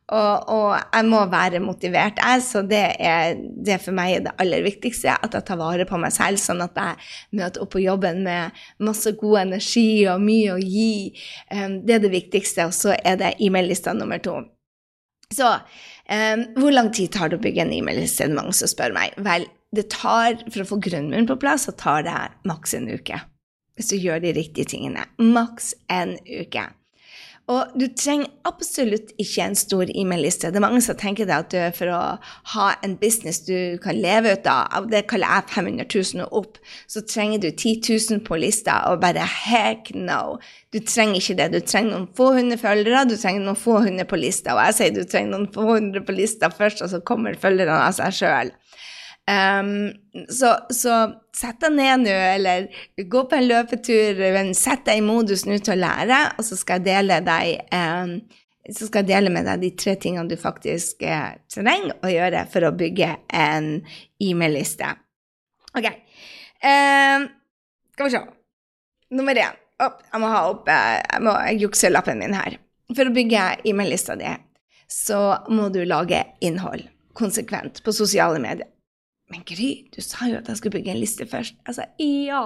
Og, 0.06 0.50
og, 0.54 0.76
jeg 0.94 1.06
må 1.10 1.24
være 1.26 1.58
motivert, 1.58 2.20
jeg, 2.22 2.42
så 2.46 2.60
det 2.62 2.84
er 3.02 3.40
det 3.66 3.80
for 3.82 3.96
meg 3.96 4.12
er 4.14 4.20
det 4.28 4.34
aller 4.38 4.62
viktigste. 4.62 5.16
At 5.18 5.34
jeg 5.34 5.46
tar 5.48 5.58
vare 5.58 5.86
på 5.88 5.98
meg 5.98 6.14
selv, 6.14 6.38
sånn 6.38 6.62
at 6.62 6.78
jeg 6.78 7.40
møter 7.40 7.64
opp 7.64 7.72
på 7.74 7.82
jobben 7.82 8.22
med 8.26 8.54
masse 8.86 9.16
god 9.18 9.40
energi 9.48 10.06
og 10.12 10.22
mye 10.22 10.54
å 10.54 10.60
gi. 10.62 11.10
Um, 11.50 11.80
det 11.82 11.98
er 11.98 12.06
det 12.06 12.14
viktigste. 12.14 12.68
Og 12.70 12.76
så 12.76 12.94
er 13.00 13.18
det 13.18 13.34
e-mail-lista 13.42 13.96
nummer 13.98 14.22
to. 14.22 14.38
Så 15.34 15.50
um, 15.50 16.46
hvor 16.54 16.70
lang 16.70 16.92
tid 16.94 17.10
tar 17.16 17.32
det 17.32 17.40
å 17.40 17.42
bygge 17.42 17.66
en? 17.66 17.74
Mange 18.38 18.54
som 18.54 18.70
spør 18.70 18.94
meg. 18.94 19.18
Vel, 19.26 19.48
det 19.74 19.88
tar, 19.92 20.38
For 20.52 20.62
å 20.62 20.68
få 20.68 20.80
grunnmuren 20.82 21.28
på 21.28 21.38
plass, 21.42 21.66
så 21.66 21.74
tar 21.76 22.06
det 22.06 22.16
maks 22.48 22.74
en 22.74 22.88
uke. 22.88 23.20
Hvis 23.76 23.92
du 23.92 23.96
gjør 24.00 24.22
de 24.22 24.32
riktige 24.36 24.70
tingene. 24.72 25.04
Maks 25.20 25.74
en 25.92 26.16
uke. 26.24 26.64
Og 27.46 27.76
du 27.78 27.84
trenger 27.94 28.26
absolutt 28.48 29.12
ikke 29.22 29.44
en 29.44 29.54
stor 29.58 29.86
e-mail-liste. 29.86 30.48
Det 30.50 30.58
er 30.58 30.64
mange 30.64 30.80
som 30.82 30.96
tenker 30.98 31.30
at 31.30 31.52
du, 31.52 31.60
for 31.76 31.92
å 31.94 32.00
ha 32.56 32.64
en 32.82 32.96
business 32.98 33.38
du 33.46 33.78
kan 33.82 33.94
leve 33.94 34.32
ut 34.34 34.48
av, 34.50 34.88
det 34.90 35.04
kaller 35.12 35.30
jeg 35.30 35.52
500 35.54 35.86
000 35.86 36.24
og 36.24 36.40
opp, 36.40 36.58
så 36.90 37.04
trenger 37.06 37.44
du 37.44 37.48
10 37.52 37.76
000 38.16 38.24
på 38.26 38.40
lista, 38.42 38.80
og 38.90 38.98
bare 39.04 39.22
heck 39.22 39.92
no. 39.94 40.40
Du 40.74 40.80
trenger 40.82 41.20
ikke 41.20 41.38
det. 41.38 41.48
Du 41.54 41.60
trenger 41.62 41.92
noen 41.92 42.10
få 42.18 42.32
hundre 42.34 42.58
følgere, 42.58 43.06
du 43.06 43.14
trenger 43.14 43.46
noen 43.46 43.62
få 43.62 43.78
hundre 43.84 44.08
på 44.10 44.18
lista. 44.18 44.56
Og 44.56 44.64
jeg 44.66 44.78
sier 44.80 44.96
du 44.96 45.04
trenger 45.06 45.36
noen 45.36 45.50
få 45.54 45.68
hundre 45.70 46.02
på 46.02 46.18
lista 46.18 46.50
først, 46.50 46.82
og 46.82 46.90
så 46.90 47.04
kommer 47.06 47.38
følgerne 47.38 47.78
av 47.86 47.94
seg 48.00 48.24
sjøl. 48.24 48.50
Um, 49.26 49.90
så, 50.30 50.52
så, 50.70 50.96
sett 51.34 51.58
deg 51.64 51.72
ned 51.74 52.04
nå, 52.04 52.12
eller 52.14 52.68
gå 53.10 53.24
på 53.26 53.36
en 53.36 53.48
løpetur, 53.48 54.20
men 54.36 54.52
sett 54.54 54.84
deg 54.86 55.00
i 55.00 55.04
modus 55.04 55.42
nå 55.48 55.58
til 55.58 55.74
å 55.74 55.80
lære, 55.82 56.20
og 56.38 56.46
så 56.46 56.58
skal 56.60 56.78
jeg 56.78 56.86
dele 56.92 57.18
deg 57.26 57.74
um, 57.74 58.20
så 58.74 58.88
skal 58.88 59.04
jeg 59.04 59.12
dele 59.12 59.30
med 59.30 59.46
deg 59.46 59.62
de 59.62 59.70
tre 59.78 59.94
tingene 60.00 60.26
du 60.30 60.36
faktisk 60.40 61.04
eh, 61.06 61.36
trenger 61.52 61.94
å 62.02 62.10
gjøre 62.10 62.42
for 62.50 62.66
å 62.66 62.72
bygge 62.74 63.12
en 63.38 63.68
e-mail-liste. 64.22 64.88
OK. 65.76 65.86
Eh, 65.86 67.26
skal 67.94 68.08
vi 68.08 68.14
se. 68.16 68.22
Nummer 69.14 69.38
én. 69.38 69.62
Opp, 69.84 70.00
jeg 70.08 70.22
må 70.22 70.28
ha 70.32 70.38
opp 70.48 70.70
uh, 70.72 70.94
jeg 71.02 71.20
må 71.20 71.34
jukse 71.60 71.90
lappen 71.92 72.16
min 72.22 72.34
her. 72.34 72.56
For 72.96 73.06
å 73.06 73.12
bygge 73.14 73.42
e-mail-lista 73.68 74.16
di, 74.16 74.30
så 74.88 75.20
må 75.52 75.68
du 75.74 75.82
lage 75.84 76.22
innhold 76.40 76.86
konsekvent 77.16 77.82
på 77.84 77.92
sosiale 77.92 78.40
medier. 78.40 78.70
Men 79.32 79.42
Gry, 79.46 79.70
du 79.90 80.00
sa 80.04 80.28
jo 80.30 80.38
at 80.38 80.48
jeg 80.50 80.60
skulle 80.60 80.78
bygge 80.78 80.92
en 80.94 81.02
liste 81.02 81.26
først. 81.26 81.56
Jeg 81.66 81.74
sa 81.74 81.86
ja. 81.98 82.44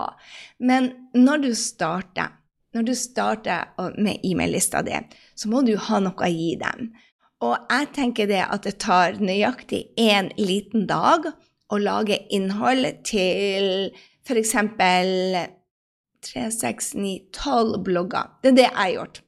Men 0.59 0.93
når 1.15 1.45
du 1.45 1.51
starter, 1.59 2.33
når 2.75 2.87
du 2.89 2.95
starter 2.97 3.73
med 3.99 4.25
e-mail-lista 4.25 4.81
di, 4.87 4.97
så 5.37 5.51
må 5.53 5.63
du 5.67 5.75
ha 5.77 6.01
noe 6.01 6.17
å 6.17 6.33
gi 6.33 6.55
dem. 6.61 6.93
Og 7.45 7.57
jeg 7.73 7.89
tenker 7.97 8.29
det 8.29 8.43
at 8.45 8.67
det 8.69 8.79
tar 8.85 9.21
nøyaktig 9.21 9.87
én 10.01 10.29
liten 10.41 10.87
dag 10.89 11.31
å 11.71 11.79
lage 11.81 12.19
innhold 12.33 12.87
til 13.07 13.91
f.eks. 14.27 14.55
tre, 16.21 16.47
seks, 16.53 16.93
ni, 16.95 17.15
tolv 17.33 17.81
blogger. 17.87 18.37
Det 18.43 18.53
er 18.53 18.59
det 18.59 18.67
jeg 18.69 18.77
har 18.77 18.95
gjort. 18.97 19.23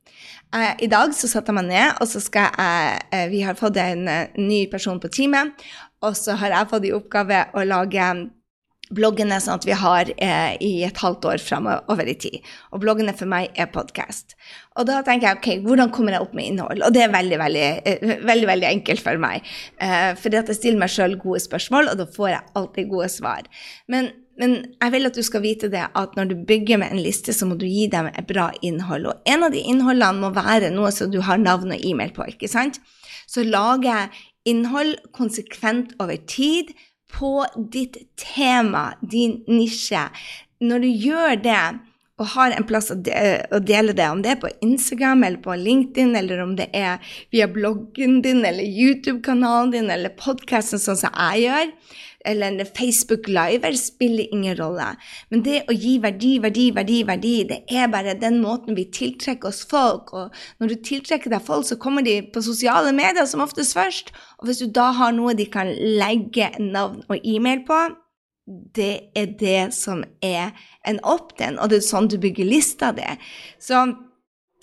Eh, 0.54 0.84
I 0.84 0.90
dag 0.92 1.14
så 1.16 1.30
satte 1.30 1.52
jeg 1.52 1.58
meg 1.60 1.70
ned, 1.70 1.96
og 2.00 2.08
så 2.10 2.20
skal 2.20 2.52
jeg 2.52 3.00
eh, 3.14 3.26
Vi 3.32 3.40
har 3.46 3.56
fått 3.58 3.80
en 3.80 4.06
eh, 4.08 4.36
ny 4.36 4.66
person 4.72 5.00
på 5.00 5.10
teamet, 5.12 5.56
og 6.04 6.16
så 6.18 6.36
har 6.40 6.52
jeg 6.52 6.70
fått 6.72 6.88
i 6.88 6.94
oppgave 6.96 7.46
å 7.56 7.64
lage 7.64 8.12
bloggene 8.92 9.38
sånn 9.40 9.60
at 9.60 9.66
vi 9.66 9.76
har 9.78 10.10
eh, 10.16 10.54
i 10.60 10.72
et 10.86 10.98
halvt 11.00 11.28
år 11.30 11.42
framover 11.42 12.08
i 12.10 12.16
tid. 12.20 12.48
Og 12.72 12.82
bloggene 12.82 13.14
for 13.16 13.30
meg 13.30 13.54
er 13.56 13.70
podkast. 13.72 14.36
Og 14.76 14.88
da 14.88 15.00
tenker 15.06 15.30
jeg 15.30 15.38
ok, 15.38 15.48
hvordan 15.66 15.92
kommer 15.94 16.16
jeg 16.16 16.26
opp 16.26 16.34
med 16.36 16.50
innhold? 16.50 16.84
Og 16.84 16.94
det 16.94 17.06
er 17.06 17.14
veldig, 17.14 17.38
veldig, 17.40 17.66
eh, 17.88 18.16
veldig, 18.20 18.48
veldig 18.52 18.68
enkelt 18.72 19.04
for 19.04 19.22
meg. 19.22 19.48
Eh, 19.80 20.10
fordi 20.20 20.40
at 20.40 20.52
jeg 20.52 20.60
stiller 20.60 20.82
meg 20.82 20.92
sjøl 20.92 21.16
gode 21.20 21.40
spørsmål, 21.44 21.92
og 21.92 22.02
da 22.02 22.08
får 22.18 22.34
jeg 22.34 22.52
alltid 22.60 22.92
gode 22.92 23.08
svar. 23.12 23.48
Men, 23.92 24.12
men, 24.40 24.54
jeg 24.80 24.92
vil 24.94 25.08
at 25.08 25.18
du 25.18 25.22
skal 25.26 25.42
vite 25.44 25.68
det 25.72 25.82
at 25.98 26.16
når 26.16 26.30
du 26.30 26.36
bygger 26.48 26.80
med 26.80 26.94
en 26.94 27.02
liste, 27.04 27.34
så 27.36 27.46
må 27.48 27.58
du 27.60 27.66
gi 27.68 27.86
dem 27.92 28.08
et 28.08 28.26
bra 28.28 28.48
innhold. 28.64 29.10
Og 29.10 29.28
en 29.28 29.44
av 29.46 29.52
de 29.52 29.60
innholdene 29.60 30.22
må 30.22 30.32
være 30.36 30.72
noe 30.72 30.92
som 30.94 31.12
du 31.12 31.20
har 31.26 31.40
navn 31.40 31.74
og 31.74 31.84
e-mail 31.84 32.14
på, 32.16 32.24
ikke 32.32 32.50
sant? 32.50 32.80
Så 33.28 33.44
lager 33.44 33.90
jeg 33.90 34.24
innhold 34.52 34.96
konsekvent 35.14 35.94
over 36.02 36.16
tid 36.26 36.72
på 37.12 37.42
ditt 37.72 37.98
tema, 38.16 38.92
din 39.02 39.42
nisje. 39.50 40.08
Når 40.64 40.84
du 40.84 40.90
gjør 40.90 41.40
det 41.44 41.62
og 42.20 42.28
har 42.34 42.54
en 42.54 42.66
plass 42.68 42.90
å, 42.92 42.96
dele 43.00 43.94
det, 43.96 44.06
om 44.06 44.20
det 44.22 44.34
er 44.34 44.40
på 44.42 44.50
Instagram 44.64 45.24
eller 45.26 45.42
på 45.42 45.56
LinkedIn, 45.58 46.14
eller 46.18 46.42
om 46.44 46.54
det 46.58 46.68
er 46.76 47.02
via 47.34 47.48
bloggen 47.50 48.20
din 48.24 48.44
eller 48.46 48.62
YouTube-kanalen 48.62 49.72
din 49.74 49.90
eller 49.90 50.14
podkasten, 50.20 50.80
sånn 50.80 51.00
som 51.00 51.16
jeg 51.16 51.48
gjør, 51.48 51.72
eller 52.24 52.52
en 52.52 52.66
Facebook 52.66 53.28
Live, 53.28 53.72
spiller 53.76 54.26
ingen 54.34 54.56
rolle. 54.58 54.92
Men 55.30 55.42
det 55.46 55.62
å 55.70 55.76
gi 55.76 55.96
verdi, 56.02 56.34
verdi, 56.42 56.68
verdi, 56.74 57.00
verdi, 57.08 57.34
det 57.48 57.62
er 57.70 57.90
bare 57.92 58.16
den 58.18 58.40
måten 58.42 58.76
vi 58.78 58.86
tiltrekker 58.94 59.50
oss 59.50 59.62
folk. 59.68 60.12
Og 60.12 60.32
når 60.60 60.74
du 60.74 60.76
tiltrekker 60.90 61.32
deg 61.32 61.44
folk, 61.46 61.66
så 61.68 61.78
kommer 61.80 62.06
de 62.06 62.20
på 62.32 62.44
sosiale 62.44 62.94
medier 62.96 63.26
som 63.28 63.44
oftest 63.44 63.76
først. 63.78 64.14
Og 64.40 64.48
hvis 64.48 64.62
du 64.62 64.70
da 64.70 64.90
har 64.96 65.14
noe 65.16 65.34
de 65.38 65.48
kan 65.50 65.70
legge 65.72 66.52
navn 66.60 67.02
og 67.08 67.18
e-mail 67.22 67.66
på, 67.68 67.82
det 68.74 69.12
er 69.16 69.34
det 69.38 69.74
som 69.74 70.02
er 70.22 70.50
en 70.88 70.98
opt-in, 71.06 71.60
og 71.62 71.70
det 71.70 71.78
er 71.78 71.86
sånn 71.86 72.10
du 72.10 72.18
bygger 72.22 72.48
lista 72.48 72.90
di. 72.96 73.06
Så 73.62 73.84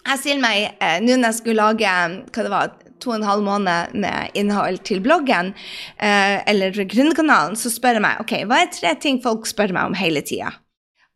jeg 0.03 0.19
stiller 0.19 0.43
meg, 0.43 0.75
eh, 0.79 0.99
nå 1.03 1.15
når 1.15 1.31
jeg 1.31 1.39
skulle 1.39 1.63
lage 1.63 1.87
hva 1.87 2.43
det 2.43 2.51
var, 2.51 2.75
to 3.01 3.13
og 3.13 3.19
en 3.19 3.27
halv 3.27 3.45
måned 3.45 3.95
med 3.99 4.39
innhold 4.39 4.81
til 4.87 5.03
bloggen 5.03 5.53
eh, 5.97 6.39
eller 6.49 6.75
Gründerkanalen, 6.89 7.57
så 7.59 7.71
spør 7.73 7.99
jeg 7.99 8.05
meg 8.05 8.23
ok, 8.23 8.35
hva 8.49 8.63
er 8.63 8.73
tre 8.73 8.95
ting 9.01 9.21
folk 9.23 9.47
spør 9.49 9.75
meg 9.75 9.91
om 9.91 9.97
hele 9.99 10.23
tida. 10.25 10.53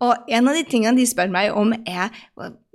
Og 0.03 0.31
en 0.35 0.49
av 0.49 0.57
de 0.57 0.63
tingene 0.67 0.97
de 0.99 1.05
spør 1.07 1.31
meg 1.31 1.53
om, 1.55 1.71
er 1.87 2.11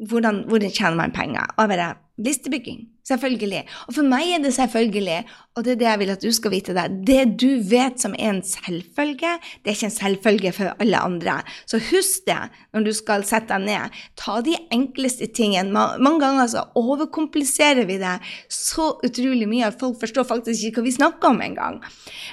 hvordan, 0.09 0.45
hvordan 0.49 0.73
tjener 0.73 0.97
man 1.01 1.13
penger. 1.13 1.51
Og 1.57 1.67
jeg 1.67 1.73
bare 1.75 1.91
Listebygging. 2.19 2.87
Selvfølgelig. 3.09 3.63
Og 3.89 3.95
for 3.97 4.05
meg 4.05 4.29
er 4.35 4.41
det 4.43 4.51
selvfølgelig, 4.57 5.21
og 5.57 5.65
det 5.65 5.73
er 5.73 5.79
det 5.81 5.87
jeg 5.87 5.99
vil 6.01 6.11
at 6.13 6.25
du 6.25 6.33
skal 6.35 6.53
vite 6.53 6.75
deg, 6.77 6.97
det 7.09 7.23
du 7.41 7.47
vet 7.71 7.97
som 8.03 8.13
er 8.19 8.33
en 8.35 8.41
selvfølge, 8.45 9.31
det 9.63 9.71
er 9.71 9.77
ikke 9.77 9.89
en 9.89 9.95
selvfølge 9.95 10.53
for 10.57 10.75
alle 10.83 11.01
andre. 11.01 11.39
Så 11.71 11.81
husk 11.89 12.27
det 12.29 12.41
når 12.75 12.89
du 12.89 12.93
skal 12.99 13.25
sette 13.29 13.55
deg 13.55 13.65
ned. 13.65 14.01
Ta 14.21 14.41
de 14.45 14.57
enkleste 14.75 15.31
tingene. 15.33 15.73
Mange 15.73 16.21
ganger 16.25 16.51
så 16.53 16.65
overkompliserer 16.79 17.89
vi 17.89 18.01
det 18.03 18.17
så 18.53 18.91
utrolig 19.07 19.49
mye 19.49 19.71
at 19.71 19.79
folk 19.81 20.01
forstår 20.03 20.29
faktisk 20.29 20.69
ikke 20.69 20.83
hva 20.83 20.89
vi 20.89 20.97
snakker 20.99 21.33
om 21.33 21.45
engang. 21.45 21.79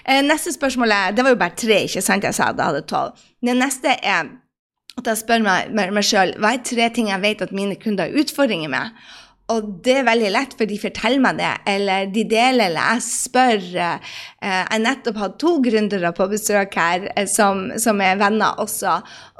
Eh, 0.03 0.23
neste 0.25 0.51
spørsmål 0.55 0.91
er 0.91 1.11
Det 1.15 1.23
var 1.23 1.35
jo 1.35 1.43
bare 1.45 1.55
tre, 1.55 1.83
ikke 1.85 2.01
sant? 2.01 2.23
Jeg 2.23 2.35
sa 2.35 2.49
jeg 2.51 2.59
hadde 2.59 2.87
tolv. 2.89 3.15
Det 3.45 3.55
neste 3.55 3.95
er 4.01 4.33
at 4.95 5.07
jeg 5.07 5.19
spør 5.19 5.43
meg, 5.43 5.71
meg 5.75 6.07
sjøl 6.07 6.33
hva 6.39 6.55
er 6.55 6.63
tre 6.65 6.87
ting 6.95 7.09
jeg 7.11 7.23
vet 7.23 7.43
at 7.43 7.53
mine 7.55 7.75
kunder 7.79 8.07
har 8.07 8.21
utfordringer 8.21 8.71
med. 8.71 8.91
Og 9.53 9.65
det 9.85 9.99
er 9.99 10.05
veldig 10.07 10.29
lett, 10.33 10.53
for 10.57 10.65
de 10.65 10.77
forteller 10.81 11.21
meg 11.21 11.37
det, 11.37 11.51
eller 11.69 12.07
de 12.09 12.23
deler, 12.25 12.63
eller 12.65 12.95
jeg 12.95 13.03
spør. 13.05 13.65
Eh, 13.77 14.15
jeg 14.41 14.81
nettopp 14.81 15.19
hatt 15.21 15.35
to 15.41 15.51
gründere 15.65 16.09
på 16.17 16.25
besøk 16.31 16.73
her 16.81 17.05
eh, 17.13 17.27
som, 17.29 17.67
som, 17.81 18.01
er 18.01 18.17
venner 18.17 18.57
også. 18.63 18.95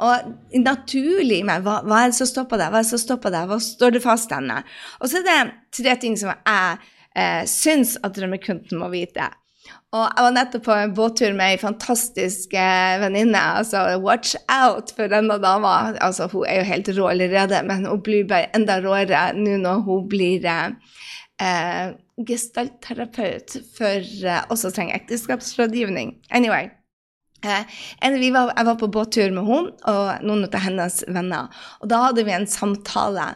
Og 0.05 0.59
naturlig 0.61 1.41
men 1.47 1.65
hva, 1.65 1.79
hva 1.89 2.03
er 2.03 2.13
det 2.13 2.19
som 2.19 2.29
stopper 2.29 2.61
deg, 2.61 2.69
hva 2.69 2.83
er 2.83 2.85
det 2.85 2.91
som 2.93 3.01
stopper 3.01 3.33
deg, 3.33 3.49
hva 3.49 3.57
står 3.65 3.95
det 3.95 4.03
fast 4.05 4.35
henne? 4.35 4.59
Og 5.01 5.09
så 5.09 5.23
er 5.23 5.25
det 5.25 5.39
tre 5.81 5.97
ting 6.05 6.19
som 6.21 6.35
jeg 6.35 6.77
eh, 7.17 7.41
syns 7.49 7.97
at 8.05 8.13
drømmekunden 8.19 8.77
må 8.77 8.93
vite. 8.93 9.31
Og 9.93 10.03
jeg 10.03 10.25
var 10.25 10.33
nettopp 10.35 10.63
på 10.65 10.75
en 10.75 10.93
båttur 10.97 11.35
med 11.37 11.53
ei 11.53 11.59
fantastisk 11.61 12.55
eh, 12.57 12.95
venninne. 12.99 13.41
Altså, 13.61 13.83
watch 14.03 14.35
out 14.51 14.91
for 14.95 15.11
denne 15.11 15.37
dama. 15.43 15.75
Altså, 16.03 16.27
hun 16.31 16.47
er 16.49 16.59
jo 16.59 16.69
helt 16.71 16.89
rå 16.97 17.11
allerede, 17.13 17.61
men 17.67 17.85
hun 17.87 18.01
blir 18.03 18.25
bare 18.27 18.49
enda 18.57 18.79
råere 18.83 19.29
nå 19.37 19.59
når 19.63 19.85
hun 19.85 20.09
blir 20.11 20.49
eh, 20.49 21.93
gestaltterapeut 22.27 23.59
for 23.77 24.01
eh, 24.01 24.41
også 24.49 24.73
trenger 24.75 24.99
ekteskapsrådgivning. 24.99 26.17
Anyway. 26.29 26.71
Eh, 27.45 28.31
var, 28.33 28.53
jeg 28.57 28.65
var 28.65 28.77
på 28.79 28.87
båttur 28.89 29.31
med 29.31 29.45
henne 29.45 29.91
og 29.91 30.23
noen 30.25 30.47
av 30.47 30.63
hennes 30.63 31.03
venner, 31.07 31.51
og 31.83 31.91
da 31.91 32.07
hadde 32.07 32.23
vi 32.25 32.33
en 32.33 32.47
samtale 32.49 33.35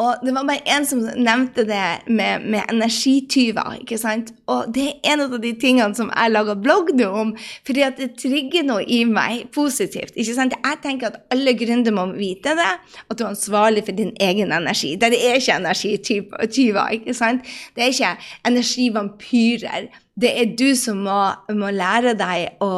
og 0.00 0.22
det 0.24 0.32
var 0.32 0.46
bare 0.48 0.62
en 0.72 0.86
som 0.88 1.02
nevnte 1.04 1.66
det 1.68 1.84
med, 2.08 2.46
med 2.48 2.62
energityver. 2.72 3.80
ikke 3.82 3.98
sant? 4.00 4.32
Og 4.48 4.70
det 4.74 4.86
er 4.88 5.12
en 5.12 5.24
av 5.26 5.34
de 5.42 5.52
tingene 5.60 5.96
som 5.96 6.08
jeg 6.08 6.32
lager 6.32 6.60
blogg 6.62 6.92
nå 6.96 7.08
om, 7.22 7.32
fordi 7.68 7.84
at 7.84 8.00
det 8.00 8.14
trigger 8.20 8.64
noe 8.64 8.84
i 8.86 9.02
meg 9.04 9.50
positivt. 9.54 10.16
ikke 10.16 10.36
sant? 10.36 10.56
Jeg 10.56 10.80
tenker 10.84 11.10
at 11.10 11.20
alle 11.34 11.54
gründere 11.58 11.96
må 11.96 12.06
vite 12.16 12.56
det, 12.56 12.70
at 13.10 13.18
du 13.18 13.26
er 13.26 13.32
ansvarlig 13.32 13.84
for 13.88 13.96
din 13.96 14.14
egen 14.20 14.54
energi. 14.56 14.94
Det 14.96 15.12
er 15.12 15.36
ikke 15.36 15.58
energityver. 15.60 16.96
ikke 16.96 17.14
sant? 17.14 17.44
Det 17.76 17.84
er 17.84 17.92
ikke 17.92 18.14
energivampyrer. 18.48 19.90
Det 20.20 20.32
er 20.36 20.56
du 20.56 20.74
som 20.76 21.04
må, 21.04 21.20
må 21.56 21.70
lære 21.72 22.16
deg 22.18 22.64
å 22.64 22.72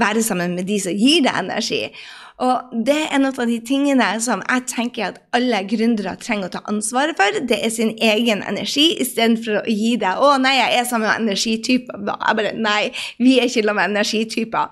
være 0.00 0.24
sammen 0.24 0.56
med 0.56 0.68
de 0.68 0.80
som 0.80 0.96
gir 0.96 1.24
deg 1.24 1.44
energi. 1.44 1.84
Og 2.40 2.72
det 2.86 2.94
er 2.96 3.14
en 3.16 3.26
av 3.28 3.36
de 3.46 3.58
tingene 3.66 4.06
som 4.24 4.42
jeg 4.46 4.64
tenker 4.70 5.10
at 5.10 5.20
alle 5.36 5.62
gründere 5.68 6.14
trenger 6.20 6.48
å 6.48 6.52
ta 6.56 6.62
ansvaret 6.70 7.18
for. 7.18 7.40
Det 7.48 7.58
er 7.58 7.72
sin 7.72 7.92
egen 8.02 8.42
energi, 8.48 8.88
istedenfor 9.02 9.60
å 9.60 9.64
gi 9.68 9.96
deg 10.00 10.16
'Å, 10.16 10.40
nei, 10.40 10.54
jeg 10.56 10.78
er 10.78 10.84
sammen 10.88 11.08
med 11.08 11.20
energityper'. 11.28 12.00
Jeg 12.28 12.36
bare 12.36 12.52
Nei, 12.62 12.92
vi 13.18 13.38
er 13.38 13.48
ikke 13.48 13.64
sammen 13.64 13.76
med 13.76 13.90
energityper. 13.96 14.66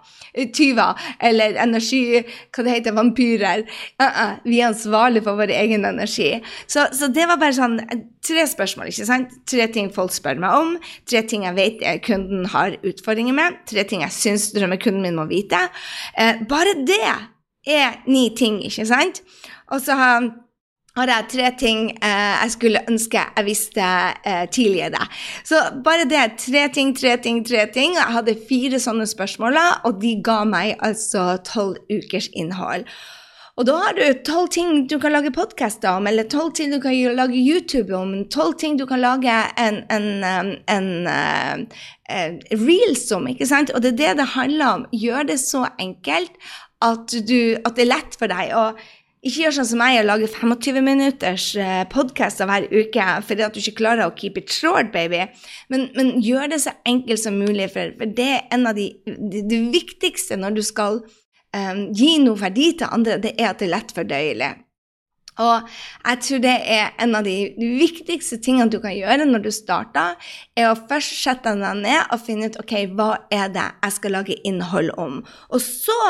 Tyver. 0.54 0.94
Eller 1.20 1.56
energi... 1.62 2.22
Hva 2.54 2.64
det 2.64 2.74
heter 2.74 2.92
Vampyrer. 2.92 3.64
Uh 4.00 4.06
-uh, 4.06 4.32
vi 4.44 4.60
er 4.60 4.68
ansvarlige 4.68 5.24
for 5.24 5.36
vår 5.36 5.50
egen 5.50 5.84
energi. 5.84 6.40
Så, 6.66 6.86
så, 6.92 7.08
det 7.08 7.26
var 7.26 7.36
bare 7.36 7.52
sånn 7.52 7.80
tre 8.22 8.46
spørsmål, 8.46 8.86
ikke 8.86 9.06
sant? 9.06 9.28
Tre 9.46 9.66
ting 9.66 9.90
folk 9.94 10.12
spør 10.12 10.38
meg 10.38 10.50
om. 10.50 10.78
Tre 11.06 11.22
ting 11.22 11.44
jeg 11.44 11.54
vet 11.54 12.02
kunden 12.02 12.46
har 12.46 12.76
utfordringer 12.84 13.32
med. 13.32 13.60
Tre 13.66 13.84
ting 13.84 14.02
jeg 14.02 14.12
syns 14.12 14.52
drømmekunden 14.52 15.02
min 15.02 15.16
må 15.16 15.26
vite. 15.30 15.58
Eh, 16.18 16.34
bare 16.48 16.74
det 16.86 17.39
er 17.66 18.00
ni 18.06 18.30
ting, 18.36 18.60
ikke 18.64 18.86
sant? 18.88 19.22
Og 19.70 19.82
så 19.84 19.94
har, 19.98 20.26
har 20.96 21.12
jeg 21.12 21.28
tre 21.34 21.52
ting 21.60 21.90
eh, 21.92 22.34
jeg 22.42 22.54
skulle 22.56 22.82
ønske 22.88 23.22
jeg 23.36 23.46
visste 23.46 23.92
eh, 24.24 24.46
tidligere. 24.50 25.06
Så 25.44 25.62
bare 25.84 26.08
det. 26.08 26.24
Tre 26.46 26.66
ting, 26.74 26.96
tre 26.96 27.16
ting, 27.22 27.44
tre 27.46 27.66
ting. 27.72 27.94
Jeg 27.98 28.16
hadde 28.16 28.38
fire 28.48 28.80
sånne 28.80 29.06
spørsmål, 29.06 29.60
og 29.84 30.02
de 30.02 30.16
ga 30.24 30.42
meg 30.48 30.76
altså 30.80 31.36
tolv 31.46 31.78
ukers 31.92 32.30
innhold. 32.34 32.88
Og 33.60 33.66
da 33.68 33.74
har 33.76 33.92
du 33.92 34.04
tolv 34.24 34.46
ting 34.54 34.86
du 34.88 34.94
kan 35.02 35.12
lage 35.12 35.32
podkaster 35.36 35.98
om, 35.98 36.06
eller 36.08 36.24
tolv 36.32 36.54
ting 36.56 36.70
du 36.72 36.78
kan 36.80 36.94
lage 37.12 37.36
YouTube 37.36 37.92
om, 37.92 38.14
tolv 38.32 38.54
ting 38.56 38.78
du 38.80 38.86
kan 38.88 39.02
lage 39.02 39.34
en, 39.60 39.82
en, 39.92 40.06
en, 40.24 40.48
en 40.72 40.88
uh, 41.04 42.38
reels 42.56 43.04
om, 43.12 43.28
ikke 43.28 43.48
sant? 43.50 43.74
Og 43.74 43.84
det 43.84 43.92
er 43.92 43.98
det 43.98 44.14
det 44.22 44.28
handler 44.32 44.78
om. 44.78 44.86
Gjør 44.96 45.28
det 45.28 45.36
så 45.42 45.66
enkelt 45.82 46.32
at, 46.84 47.12
du, 47.28 47.58
at 47.60 47.76
det 47.76 47.84
er 47.84 47.92
lett 47.92 48.16
for 48.18 48.32
deg. 48.32 48.54
og 48.56 48.80
ikke 49.20 49.42
gjør 49.42 49.52
sånn 49.58 49.68
som 49.68 49.80
meg 49.82 49.98
og 50.00 50.06
lager 50.08 50.30
25 50.32 50.78
minutters 50.80 51.50
eh, 51.60 51.82
podkaster 51.92 52.48
hver 52.48 52.64
uke 52.72 53.08
fordi 53.26 53.44
at 53.44 53.52
du 53.52 53.60
ikke 53.60 53.82
klarer 53.82 54.08
å 54.08 54.14
keep 54.16 54.38
it 54.40 54.48
short, 54.54 54.88
baby. 54.94 55.26
Men, 55.68 55.90
men 55.96 56.14
gjør 56.24 56.48
det 56.54 56.62
så 56.64 56.72
enkelt 56.88 57.20
som 57.20 57.36
mulig, 57.36 57.68
for, 57.74 57.92
for 58.00 58.16
det 58.16 58.30
er 58.38 58.56
en 58.56 58.64
av 58.70 58.78
de 58.78 58.88
det, 59.04 59.44
det 59.50 59.60
viktigste 59.74 60.40
når 60.40 60.56
du 60.56 60.62
skal 60.64 61.02
um, 61.02 61.84
gi 61.92 62.16
noe 62.24 62.40
verdi 62.40 62.72
til 62.80 62.88
andre, 62.88 63.20
det 63.20 63.36
er 63.36 63.50
at 63.50 63.60
det 63.60 63.68
er 63.68 63.74
lett 63.76 63.96
fordøyelig. 63.98 64.50
Og 65.40 65.68
jeg 66.04 66.20
tror 66.24 66.42
det 66.42 66.56
er 66.72 66.90
en 67.00 67.16
av 67.16 67.24
de 67.24 67.36
viktigste 67.56 68.40
tingene 68.44 68.72
du 68.72 68.80
kan 68.82 68.96
gjøre 68.96 69.28
når 69.28 69.44
du 69.44 69.52
starter, 69.54 70.16
er 70.56 70.68
å 70.70 70.80
først 70.88 71.20
sette 71.20 71.54
deg 71.60 71.84
ned 71.84 72.12
og 72.12 72.24
finne 72.24 72.50
ut 72.50 72.58
ok, 72.60 72.74
hva 72.96 73.12
er 73.32 73.52
det 73.52 73.68
jeg 73.68 73.96
skal 73.96 74.16
lage 74.16 74.40
innhold 74.48 74.92
om. 75.00 75.20
Og 75.52 75.64
så 75.64 76.00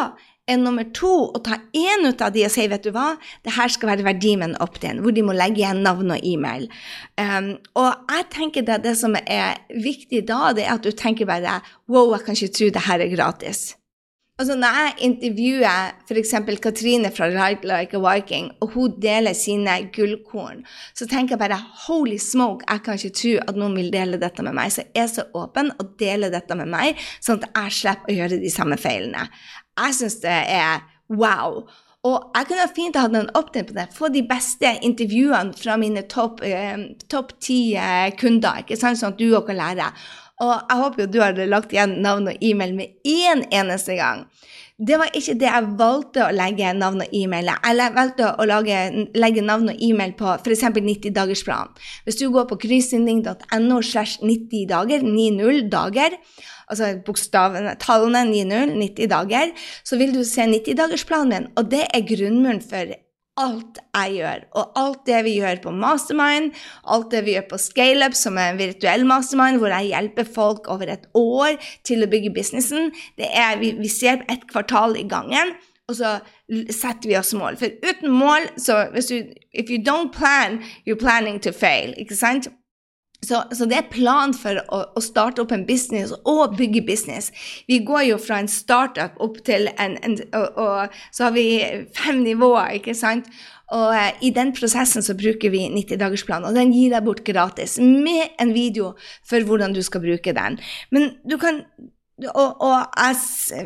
er 0.51 0.61
nummer 0.61 0.87
to 0.97 1.13
å 1.31 1.43
ta 1.47 1.61
én 1.77 2.07
ut 2.09 2.23
av 2.25 2.35
de 2.35 2.45
og 2.47 2.53
si 2.53 2.67
vet 2.71 2.85
du 2.87 2.93
hva, 2.95 3.15
det 3.47 3.57
her 3.57 3.73
skal 3.73 3.93
være 3.93 4.07
verdi 4.07 4.37
med 4.37 4.51
en 4.51 4.61
opt-in, 4.65 5.03
hvor 5.05 5.15
de 5.17 5.25
må 5.27 5.37
legge 5.37 5.63
igjen 5.63 5.83
navn 5.87 6.15
og 6.17 6.27
e-mail. 6.27 6.69
Um, 7.21 7.53
og 7.79 7.91
jeg 8.11 8.31
tenker 8.35 8.67
det, 8.67 8.83
det 8.87 8.97
som 9.01 9.19
er 9.21 9.61
viktig 9.71 10.25
da, 10.29 10.51
det 10.57 10.67
er 10.67 10.77
at 10.77 10.87
du 10.87 10.93
tenker 10.93 11.29
bare 11.31 11.61
wow, 11.91 12.15
jeg 12.17 12.27
kan 12.27 12.39
ikke 12.39 12.57
tro 12.59 12.73
det 12.75 12.89
her 12.89 13.05
er 13.05 13.15
gratis. 13.15 13.71
Altså 14.41 14.55
Når 14.57 14.77
jeg 14.79 14.93
intervjuer 15.05 15.91
f.eks. 16.09 16.31
Katrine 16.65 17.11
fra 17.13 17.27
Ride 17.29 17.67
Like 17.69 17.99
a 17.99 18.01
Viking, 18.01 18.47
og 18.65 18.71
hun 18.73 18.95
deler 19.03 19.37
sine 19.37 19.75
gullkorn, 19.93 20.63
så 20.97 21.05
tenker 21.05 21.35
jeg 21.35 21.43
bare 21.43 21.59
holy 21.85 22.17
smoke, 22.17 22.65
jeg 22.65 22.81
kan 22.87 22.97
ikke 22.97 23.19
tro 23.21 23.35
at 23.45 23.59
noen 23.61 23.77
vil 23.77 23.91
dele 23.93 24.21
dette 24.23 24.41
med 24.47 24.57
meg. 24.57 24.73
Så 24.73 24.87
jeg 24.87 25.03
er 25.05 25.11
så 25.13 25.27
åpen 25.37 25.69
og 25.77 25.93
deler 26.01 26.33
dette 26.33 26.57
med 26.57 26.73
meg, 26.73 26.97
sånn 27.21 27.43
at 27.45 27.51
jeg 27.53 27.77
slipper 27.83 28.15
å 28.15 28.17
gjøre 28.17 28.41
de 28.41 28.55
samme 28.55 28.81
feilene. 28.81 29.27
Jeg 29.81 29.97
syns 29.97 30.21
det 30.23 30.41
er 30.53 30.83
wow. 31.09 31.63
Og 32.09 32.31
jeg 32.33 32.49
kunne 32.49 32.69
fint 32.73 32.97
hatt 32.97 33.53
på 33.53 33.77
det. 33.77 33.87
Få 33.93 34.09
de 34.09 34.23
beste 34.29 34.71
intervjuene 34.87 35.53
fra 35.57 35.77
mine 35.81 36.07
topp 36.09 36.41
eh, 36.49 36.79
top 37.13 37.35
ti 37.45 37.75
eh, 37.77 38.09
kunder, 38.17 38.63
ikke 38.63 38.79
sant? 38.81 39.01
sånn 39.01 39.13
at 39.13 39.21
du 39.21 39.29
òg 39.37 39.51
kan 39.51 39.61
lære. 39.61 39.91
Og 40.41 40.55
jeg 40.55 40.81
håper 40.81 41.03
jo 41.03 41.11
du 41.13 41.19
har 41.21 41.41
lagt 41.51 41.75
igjen 41.75 41.99
navn 42.01 42.31
og 42.33 42.41
e-mail 42.41 42.73
med 42.79 42.97
én 43.05 43.45
eneste 43.53 43.99
gang. 43.99 44.25
Det 44.81 44.97
var 44.97 45.11
ikke 45.13 45.35
det 45.37 45.49
jeg 45.49 45.73
valgte 45.77 46.23
å 46.25 46.33
legge 46.33 46.71
navn 46.73 47.03
og 47.05 47.17
e-mail. 47.17 47.51
Jeg 47.53 47.93
valgte 47.97 48.31
å 48.33 48.47
lage, 48.49 48.79
legge 49.13 49.43
navn 49.45 49.69
og 49.75 49.83
e-mail 49.85 50.15
på 50.17 50.31
f.eks. 50.39 50.65
90-dagersplan. 50.79 51.75
Hvis 52.07 52.17
du 52.21 52.31
går 52.33 52.47
på 52.49 52.57
kryssinding.no 52.63 53.83
slash 53.85 54.25
90 54.25 54.71
dager, 54.71 55.05
90 55.05 55.69
dager, 55.73 56.17
altså 56.73 56.95
bokstavene, 57.05 57.77
tallene 57.83 58.25
90, 58.31 58.73
90 58.81 59.13
dager, 59.13 59.53
så 59.85 60.01
vil 60.01 60.17
du 60.17 60.23
se 60.25 60.49
90-dagersplanen 60.49 61.35
min, 61.35 61.53
og 61.61 61.69
det 61.75 61.85
er 61.85 62.07
grunnmuren 62.09 62.65
for 62.65 62.97
alt 63.41 63.81
jeg 63.81 64.19
gjør. 64.19 64.45
Og 64.59 64.77
alt 64.81 65.01
det 65.09 65.23
vi 65.27 65.37
gjør 65.39 65.63
på 65.65 65.73
Mastermind, 65.75 66.53
alt 66.95 67.11
det 67.15 67.25
vi 67.27 67.37
gjør 67.37 67.49
på 67.51 67.61
ScaleUp, 67.63 68.17
som 68.19 68.39
er 68.41 68.53
en 68.53 68.61
virtuell 68.61 69.07
mastermind, 69.09 69.61
hvor 69.63 69.73
jeg 69.75 69.91
hjelper 69.93 70.29
folk 70.37 70.69
over 70.73 70.93
et 70.93 71.09
år 71.19 71.57
til 71.87 72.05
å 72.05 72.11
bygge 72.11 72.35
businessen, 72.37 72.93
det 73.21 73.31
er 73.33 73.59
vi, 73.63 73.75
vi 73.79 73.91
ser 73.93 74.25
et 74.33 74.47
kvartal 74.51 74.99
i 75.01 75.09
gangen. 75.09 75.55
Og 75.91 75.97
så 75.99 76.19
setter 76.71 77.11
vi 77.11 77.17
oss 77.19 77.33
mål. 77.35 77.57
For 77.59 77.73
uten 77.83 78.13
mål, 78.15 78.53
så 78.61 78.85
hvis 78.95 79.11
du 79.11 79.17
If 79.53 79.67
you 79.67 79.81
don't 79.83 80.13
plan, 80.15 80.61
you're 80.87 80.95
planning 80.95 81.41
to 81.43 81.51
fail. 81.51 81.91
Ikke 81.99 82.15
sant? 82.15 82.47
Så, 83.21 83.43
så, 83.53 83.67
det 83.69 83.77
er 83.77 83.91
plan 83.93 84.33
for 84.33 84.63
å, 84.73 84.81
å, 84.97 85.01
starte 85.05 85.43
opp 85.43 85.53
en 85.53 85.67
business 85.69 86.15
og 86.25 86.57
bygge 86.57 86.81
business. 86.89 87.29
Vi 87.69 87.83
går 87.85 88.07
jo 88.09 88.19
fra 88.23 88.39
en 88.41 88.49
startup 88.49 89.19
opp 89.21 89.43
til 89.45 89.69
en, 89.77 89.99
en 90.01 90.17
og, 90.33 90.47
og, 90.57 91.01
så 91.13 91.29
har 91.29 91.35
vi 91.37 91.47
fem 91.97 92.23
nivåer, 92.25 92.79
ikke 92.81 92.97
sant? 92.97 93.29
Og 93.77 93.93
eh, 93.95 94.11
i 94.27 94.33
den 94.35 94.55
prosessen 94.57 95.05
så 95.05 95.15
bruker 95.19 95.53
vi 95.53 95.67
90-dagersplan, 95.71 96.49
og 96.49 96.57
den 96.57 96.73
gir 96.75 96.95
deg 96.95 97.07
bort 97.07 97.23
gratis 97.27 97.77
med 97.83 98.33
en 98.43 98.55
video 98.57 98.95
for 99.29 99.45
hvordan 99.47 99.77
du 99.77 99.83
skal 99.87 100.03
bruke 100.05 100.35
den. 100.35 100.59
Men 100.91 101.13
du 101.29 101.37
kan 101.41 101.63
og, 102.29 102.61
og 102.61 102.77
jeg, 102.99 103.17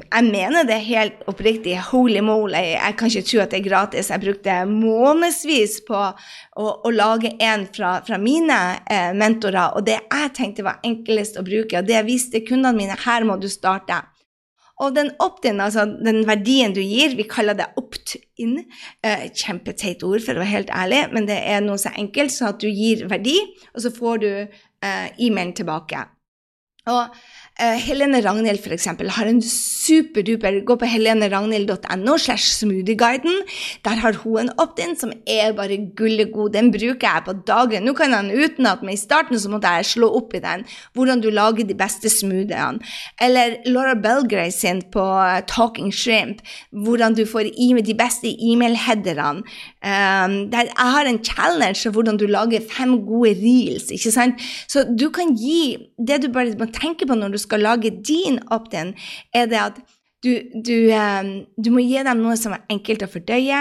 jeg, 0.05 0.25
mener 0.29 0.67
det 0.69 0.79
helt 0.87 1.25
oppriktig. 1.31 1.75
Holy 1.91 2.21
moly, 2.25 2.63
jeg 2.77 2.97
kan 2.99 3.11
ikke 3.11 3.27
tro 3.27 3.43
at 3.43 3.53
det 3.53 3.61
er 3.61 3.67
gratis. 3.67 4.11
Jeg 4.13 4.23
brukte 4.23 4.57
månedsvis 4.71 5.81
på 5.89 5.99
å, 5.99 6.67
å 6.87 6.95
lage 6.95 7.35
en 7.43 7.67
fra, 7.75 7.97
fra 8.07 8.19
mine 8.21 8.59
eh, 8.91 9.11
mentorer, 9.17 9.75
og 9.75 9.87
det 9.89 9.99
jeg 10.03 10.33
tenkte 10.39 10.67
var 10.67 10.83
enklest 10.87 11.39
å 11.41 11.47
bruke, 11.47 11.81
og 11.81 11.89
det 11.89 12.05
viste 12.07 12.45
kundene 12.47 12.77
mine, 12.79 12.99
her 13.07 13.27
må 13.27 13.39
du 13.43 13.49
starte. 13.51 14.03
Og 14.83 14.95
den 14.97 15.13
opt-in, 15.23 15.61
altså 15.63 15.85
den 15.87 16.25
verdien 16.27 16.73
du 16.75 16.81
gir, 16.83 17.15
vi 17.15 17.27
kaller 17.31 17.55
det 17.59 17.69
opt-in. 17.79 18.57
Eh, 19.07 19.29
kjempeteit 19.31 20.03
ord, 20.07 20.23
for 20.25 20.35
å 20.35 20.43
være 20.43 20.51
helt 20.51 20.75
ærlig, 20.75 21.05
men 21.15 21.31
det 21.31 21.39
er 21.43 21.63
noe 21.63 21.79
så 21.79 21.95
enkelt 21.95 22.35
så 22.35 22.51
at 22.51 22.63
du 22.63 22.67
gir 22.71 23.07
verdi, 23.11 23.37
og 23.75 23.85
så 23.85 23.95
får 23.95 24.25
du 24.25 24.31
eh, 24.35 25.07
e-mailen 25.15 25.55
tilbake. 25.55 26.03
Og 26.91 27.15
Uh, 27.55 27.79
Helene 27.79 28.19
Ragnhild 28.19 28.59
for 28.65 28.75
eksempel, 28.75 29.07
har 29.15 29.29
en 29.31 29.39
superduper 29.39 30.57
Gå 30.67 30.75
på 30.75 30.89
heleneragnhild.no 30.91 32.17
slash 32.19 32.49
smoothieguiden. 32.59 33.37
Der 33.87 34.01
har 34.03 34.17
hun 34.25 34.41
en 34.41 34.51
opt-in 34.59 34.97
som 34.99 35.13
er 35.27 35.53
bare 35.55 35.77
gullegod. 35.95 36.51
Den 36.57 36.73
bruker 36.75 37.07
jeg 37.07 37.23
på 37.29 37.35
dagen. 37.47 37.87
Nå 37.87 37.95
kan 37.95 38.11
han 38.17 38.33
utenat, 38.35 38.83
men 38.83 38.97
i 38.97 38.99
starten 38.99 39.39
så 39.39 39.53
måtte 39.53 39.71
jeg 39.71 39.87
slå 39.93 40.09
opp 40.19 40.35
i 40.35 40.41
den. 40.43 40.65
Hvordan 40.99 41.23
du 41.23 41.29
lager 41.31 41.69
de 41.69 41.77
beste 41.79 42.11
smoothiene. 42.11 42.83
Eller 43.23 43.61
Laura 43.71 43.95
Belgray 43.95 44.51
sin 44.51 44.83
på 44.91 45.07
Talking 45.47 45.93
Shrimp. 45.95 46.43
Hvordan 46.73 47.15
du 47.15 47.23
får 47.23 47.53
med 47.75 47.87
de 47.87 47.95
beste 47.95 48.35
e-mail-headerne. 48.35 49.47
Um, 49.85 50.37
jeg 50.51 50.75
har 50.75 51.07
en 51.07 51.23
challenge 51.23 51.91
hvordan 51.91 52.17
du 52.17 52.27
lager 52.27 52.61
fem 52.71 52.99
gode 53.07 53.37
reels. 53.39 53.91
ikke 53.91 54.11
sant? 54.11 54.43
Så 54.67 54.83
du 54.91 55.11
kan 55.11 55.37
gi 55.39 55.77
det 55.99 56.23
du 56.23 56.33
bare 56.33 56.59
må 56.59 56.67
tenke 56.75 57.07
på 57.07 57.15
når 57.15 57.37
du 57.37 57.44
skal 57.45 57.65
lage 57.65 57.93
din 58.05 58.41
opt-in, 58.55 58.95
er 59.35 59.51
det 59.53 59.61
at 59.61 59.85
du, 60.25 60.33
du, 60.65 60.89
um, 60.97 61.31
du, 61.61 61.69
må 61.75 61.83
gi 61.85 62.01
dem 62.07 62.23
noe 62.25 62.37
som 62.41 62.55
er 62.57 62.65
enkelt 62.73 63.05
å 63.05 63.11
fordøye, 63.13 63.61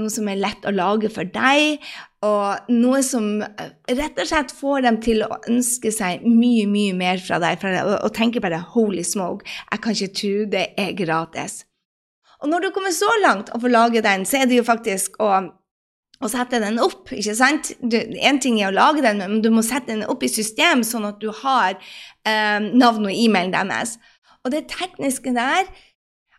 noe 0.00 0.10
som 0.10 0.26
er 0.30 0.40
lett 0.42 0.66
å 0.66 0.72
lage 0.74 1.10
for 1.12 1.28
deg, 1.30 1.84
og 2.26 2.72
noe 2.74 3.00
som 3.06 3.28
eh, 3.46 3.70
rett 3.94 4.18
og 4.18 4.28
slett 4.28 4.52
får 4.52 4.82
dem 4.88 4.98
til 5.04 5.22
å 5.24 5.38
ønske 5.48 5.92
seg 5.94 6.26
mye, 6.26 6.66
mye 6.68 6.96
mer 6.98 7.22
fra 7.22 7.38
deg, 7.42 7.62
og, 7.84 7.94
og 8.02 8.14
tenke 8.16 8.42
bare 8.42 8.58
'holy 8.74 9.06
smoke', 9.06 9.46
jeg 9.70 9.84
kan 9.84 9.96
ikke 9.96 10.16
tro 10.20 10.34
det 10.56 10.66
er 10.76 10.96
gratis. 10.98 11.62
Og 12.40 12.48
når 12.48 12.66
du 12.66 12.70
kommer 12.74 12.92
så 12.96 13.08
langt 13.22 13.52
å 13.52 13.60
får 13.60 13.72
lage 13.72 14.02
den, 14.04 14.26
så 14.26 14.40
er 14.40 14.50
det 14.50 14.58
jo 14.58 14.66
faktisk 14.66 15.20
å 15.22 15.30
og 16.20 16.30
sette 16.32 16.60
den 16.60 16.80
opp. 16.82 17.10
ikke 17.12 17.34
sant? 17.36 17.72
Én 17.80 18.40
ting 18.42 18.60
er 18.60 18.70
å 18.70 18.76
lage 18.76 19.04
den, 19.04 19.22
men 19.24 19.40
du 19.44 19.50
må 19.52 19.64
sette 19.64 19.94
den 19.94 20.04
opp 20.04 20.24
i 20.24 20.32
system, 20.32 20.84
sånn 20.84 21.08
at 21.08 21.20
du 21.22 21.30
har 21.42 21.76
eh, 21.76 22.58
navn 22.60 23.08
og 23.08 23.14
e-mailen 23.14 23.56
deres. 23.56 23.96
Og 24.44 24.52
det 24.54 24.68
tekniske 24.72 25.32
der 25.36 25.68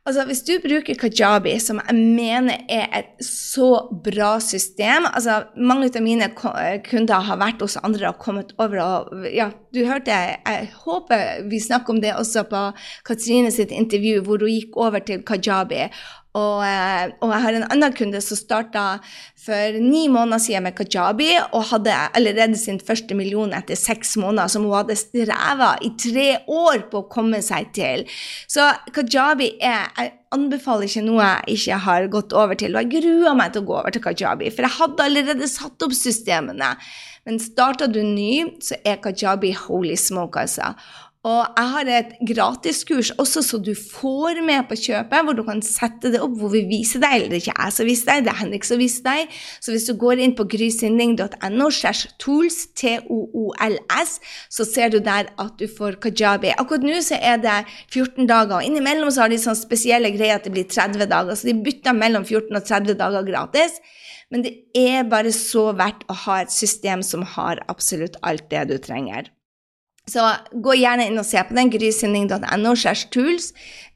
Altså, 0.01 0.23
Hvis 0.25 0.41
du 0.41 0.55
bruker 0.63 0.97
Kajabi, 0.97 1.59
som 1.61 1.77
jeg 1.77 1.95
mener 2.17 2.63
er 2.69 2.87
et 2.97 3.25
så 3.25 3.83
bra 4.03 4.39
system 4.41 5.05
altså 5.05 5.43
Mange 5.55 5.91
av 5.93 6.01
mine 6.01 6.29
kunder 6.33 7.27
har 7.27 7.37
vært 7.37 7.61
hos 7.61 7.77
andre 7.77 8.09
og 8.09 8.17
kommet 8.23 8.55
over 8.57 8.81
og 8.81 9.27
ja, 9.29 9.51
du 9.73 9.83
hørte, 9.85 10.09
Jeg 10.09 10.71
håper 10.85 11.45
vi 11.51 11.59
snakker 11.61 11.93
om 11.93 12.01
det 12.01 12.15
også 12.17 12.47
på 12.49 12.63
Katrine 13.05 13.51
sitt 13.53 13.69
intervju, 13.69 14.23
hvor 14.25 14.41
hun 14.41 14.49
gikk 14.49 14.77
over 14.77 15.05
til 15.05 15.21
Kajabi. 15.21 15.85
Og, 16.31 16.61
eh, 16.63 17.11
og, 17.19 17.31
jeg 17.33 17.43
har 17.43 17.57
en 17.57 17.65
annen 17.73 17.95
kunde 17.95 18.21
som 18.23 18.39
starta 18.39 18.85
for 19.35 19.79
ni 19.83 20.05
måneder 20.07 20.39
siden 20.39 20.63
med 20.63 20.77
Kajabi 20.77 21.33
og 21.41 21.65
hadde 21.73 21.97
allerede 22.15 22.55
sin 22.59 22.79
første 22.79 23.17
million 23.19 23.51
etter 23.57 23.75
seks 23.75 24.15
måneder, 24.21 24.47
som 24.47 24.63
hun 24.63 24.77
hadde 24.77 24.95
streva 24.95 25.73
i 25.83 25.91
tre 25.99 26.29
år 26.47 26.87
på 26.91 27.03
å 27.03 27.09
komme 27.11 27.41
seg 27.43 27.73
til. 27.75 28.07
Så 28.47 28.71
Kajabi 28.95 29.57
er 29.59 29.91
Jeg 29.97 30.13
anbefaler 30.31 30.87
ikke 30.87 31.03
noe 31.03 31.25
jeg 31.25 31.57
ikke 31.57 31.77
har 31.83 32.05
gått 32.07 32.33
over 32.37 32.55
til. 32.55 32.75
Og 32.75 32.85
jeg 32.85 33.03
gruer 33.03 33.35
meg 33.35 33.51
til 33.51 33.65
å 33.65 33.67
gå 33.67 33.73
over 33.81 33.91
til 33.91 34.03
Kajabi, 34.05 34.51
for 34.55 34.63
jeg 34.63 34.77
hadde 34.77 35.07
allerede 35.09 35.49
satt 35.51 35.83
opp 35.83 35.95
systemene. 35.97 36.77
Men 37.27 37.39
starter 37.43 37.91
du 37.91 37.99
ny, 38.05 38.61
så 38.63 38.79
er 38.87 39.01
Kajabi 39.03 39.51
holy 39.67 39.97
smoke, 39.99 40.39
altså. 40.39 40.71
Og 41.21 41.41
jeg 41.53 41.69
har 41.69 41.89
et 41.93 42.13
gratiskurs 42.25 43.11
også, 43.21 43.43
så 43.45 43.57
du 43.61 43.75
får 43.77 44.39
med 44.41 44.63
på 44.65 44.73
kjøpet, 44.87 45.25
hvor 45.25 45.35
du 45.37 45.43
kan 45.45 45.59
sette 45.61 46.09
det 46.09 46.17
opp, 46.25 46.33
hvor 46.39 46.49
vi 46.49 46.63
viser 46.65 47.03
deg, 47.03 47.11
eller 47.13 47.27
det 47.29 47.35
er 47.37 47.43
ikke 47.43 47.57
jeg 47.59 47.73
som 47.75 47.89
viser 47.89 48.07
deg, 48.07 48.23
det 48.25 48.31
er 48.31 48.37
Henrik 48.39 48.63
som 48.65 48.79
viser 48.81 49.03
deg. 49.05 49.35
Så 49.61 49.75
hvis 49.75 49.85
du 49.85 49.91
går 50.01 50.21
inn 50.23 50.33
på 50.33 50.47
grysynding.no 50.49 51.67
tools, 52.23 52.57
T-O-O-L-S, 52.81 54.15
så 54.49 54.65
ser 54.65 54.89
du 54.95 54.97
der 55.05 55.29
at 55.29 55.61
du 55.61 55.67
får 55.69 55.99
kajabi. 56.01 56.55
Akkurat 56.57 56.87
nå 56.87 56.97
så 57.05 57.19
er 57.21 57.37
det 57.43 57.59
14 57.91 58.25
dager, 58.25 58.55
og 58.57 58.65
innimellom 58.65 59.11
så 59.13 59.27
har 59.27 59.29
de 59.29 59.37
sånne 59.43 59.61
spesielle 59.61 60.09
greier 60.15 60.39
at 60.39 60.47
det 60.49 60.55
blir 60.55 60.65
30 60.65 61.05
dager, 61.05 61.37
så 61.37 61.51
de 61.51 61.53
bytter 61.67 61.99
mellom 61.99 62.25
14 62.25 62.49
og 62.49 62.65
30 62.65 62.97
dager 62.97 63.27
gratis. 63.29 63.77
Men 64.33 64.47
det 64.47 64.55
er 64.73 65.05
bare 65.11 65.29
så 65.35 65.67
verdt 65.77 66.01
å 66.09 66.17
ha 66.23 66.39
et 66.41 66.55
system 66.55 67.05
som 67.05 67.27
har 67.35 67.61
absolutt 67.69 68.17
alt 68.25 68.49
det 68.49 68.65
du 68.73 68.75
trenger. 68.81 69.29
Så 70.11 70.23
gå 70.51 70.75
gjerne 70.81 71.07
inn 71.07 71.19
og 71.21 71.27
se 71.27 71.41
på 71.47 71.55
den, 71.55 71.71
grysynding.no 71.71 72.73
tools, 73.13 73.51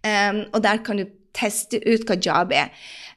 um, 0.05 0.45
og 0.53 0.61
der 0.63 0.83
kan 0.85 1.01
du 1.01 1.09
teste 1.35 1.81
ut 1.83 2.05
hva 2.07 2.15
job 2.15 2.53
er. 2.55 2.71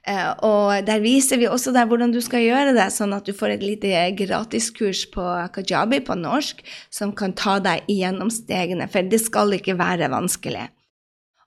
Uh, 0.08 0.32
og 0.46 0.86
der 0.88 1.02
viser 1.04 1.38
vi 1.38 1.46
også 1.50 1.74
der 1.74 1.86
hvordan 1.86 2.14
du 2.14 2.20
skal 2.24 2.42
gjøre 2.42 2.72
det, 2.74 2.88
sånn 2.94 3.12
at 3.14 3.28
du 3.28 3.36
får 3.36 3.54
et 3.54 3.66
lite 3.66 4.06
gratiskurs 4.18 5.04
på 5.12 5.26
kajabi 5.54 6.00
på 6.06 6.16
norsk 6.18 6.64
som 6.90 7.12
kan 7.14 7.36
ta 7.38 7.58
deg 7.62 7.86
igjennom 7.92 8.32
stegene, 8.32 8.88
for 8.90 9.06
det 9.06 9.22
skal 9.22 9.54
ikke 9.58 9.78
være 9.78 10.10
vanskelig. 10.10 10.66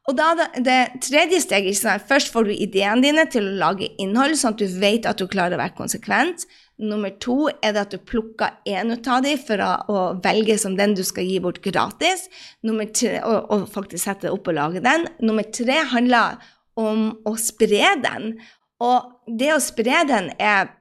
Og 0.09 0.17
da 0.17 0.31
det, 0.57 0.79
tredje 1.05 1.43
steget 1.43 1.77
Først 2.09 2.31
får 2.33 2.47
du 2.47 2.53
ideene 2.55 3.03
dine 3.03 3.25
til 3.29 3.47
å 3.47 3.57
lage 3.61 3.91
innhold, 4.01 4.33
sånn 4.39 4.55
at 4.55 4.61
du 4.61 4.79
vet 4.81 5.05
at 5.05 5.19
du 5.21 5.27
klarer 5.29 5.55
å 5.55 5.61
være 5.61 5.77
konsekvent. 5.77 6.47
Nummer 6.81 7.13
to 7.21 7.45
er 7.61 7.75
det 7.75 7.83
at 7.83 7.93
du 7.93 8.01
plukker 8.01 8.55
én 8.65 8.89
ut 8.89 9.07
av 9.11 9.21
dem 9.25 9.37
for 9.41 9.61
å, 9.61 9.69
å, 9.85 9.99
velge 10.23 10.57
som 10.57 10.73
den 10.79 10.95
du 10.97 11.03
skal 11.05 11.27
gi 11.29 11.37
bort 11.43 11.61
gratis. 11.61 12.25
Tre, 12.65 13.13
og, 13.21 13.51
og 13.53 13.67
faktisk 13.69 14.03
sette 14.03 14.31
opp 14.33 14.49
og 14.49 14.57
lage 14.57 14.83
den. 14.83 15.05
Nummer 15.21 15.45
tre 15.45 15.83
handler 15.93 16.41
om 16.79 17.11
å 17.27 17.35
spre 17.37 17.95
den. 18.01 18.33
Og 18.81 19.11
det 19.29 19.51
å 19.53 19.61
spre 19.61 20.03
den 20.09 20.31
er 20.41 20.71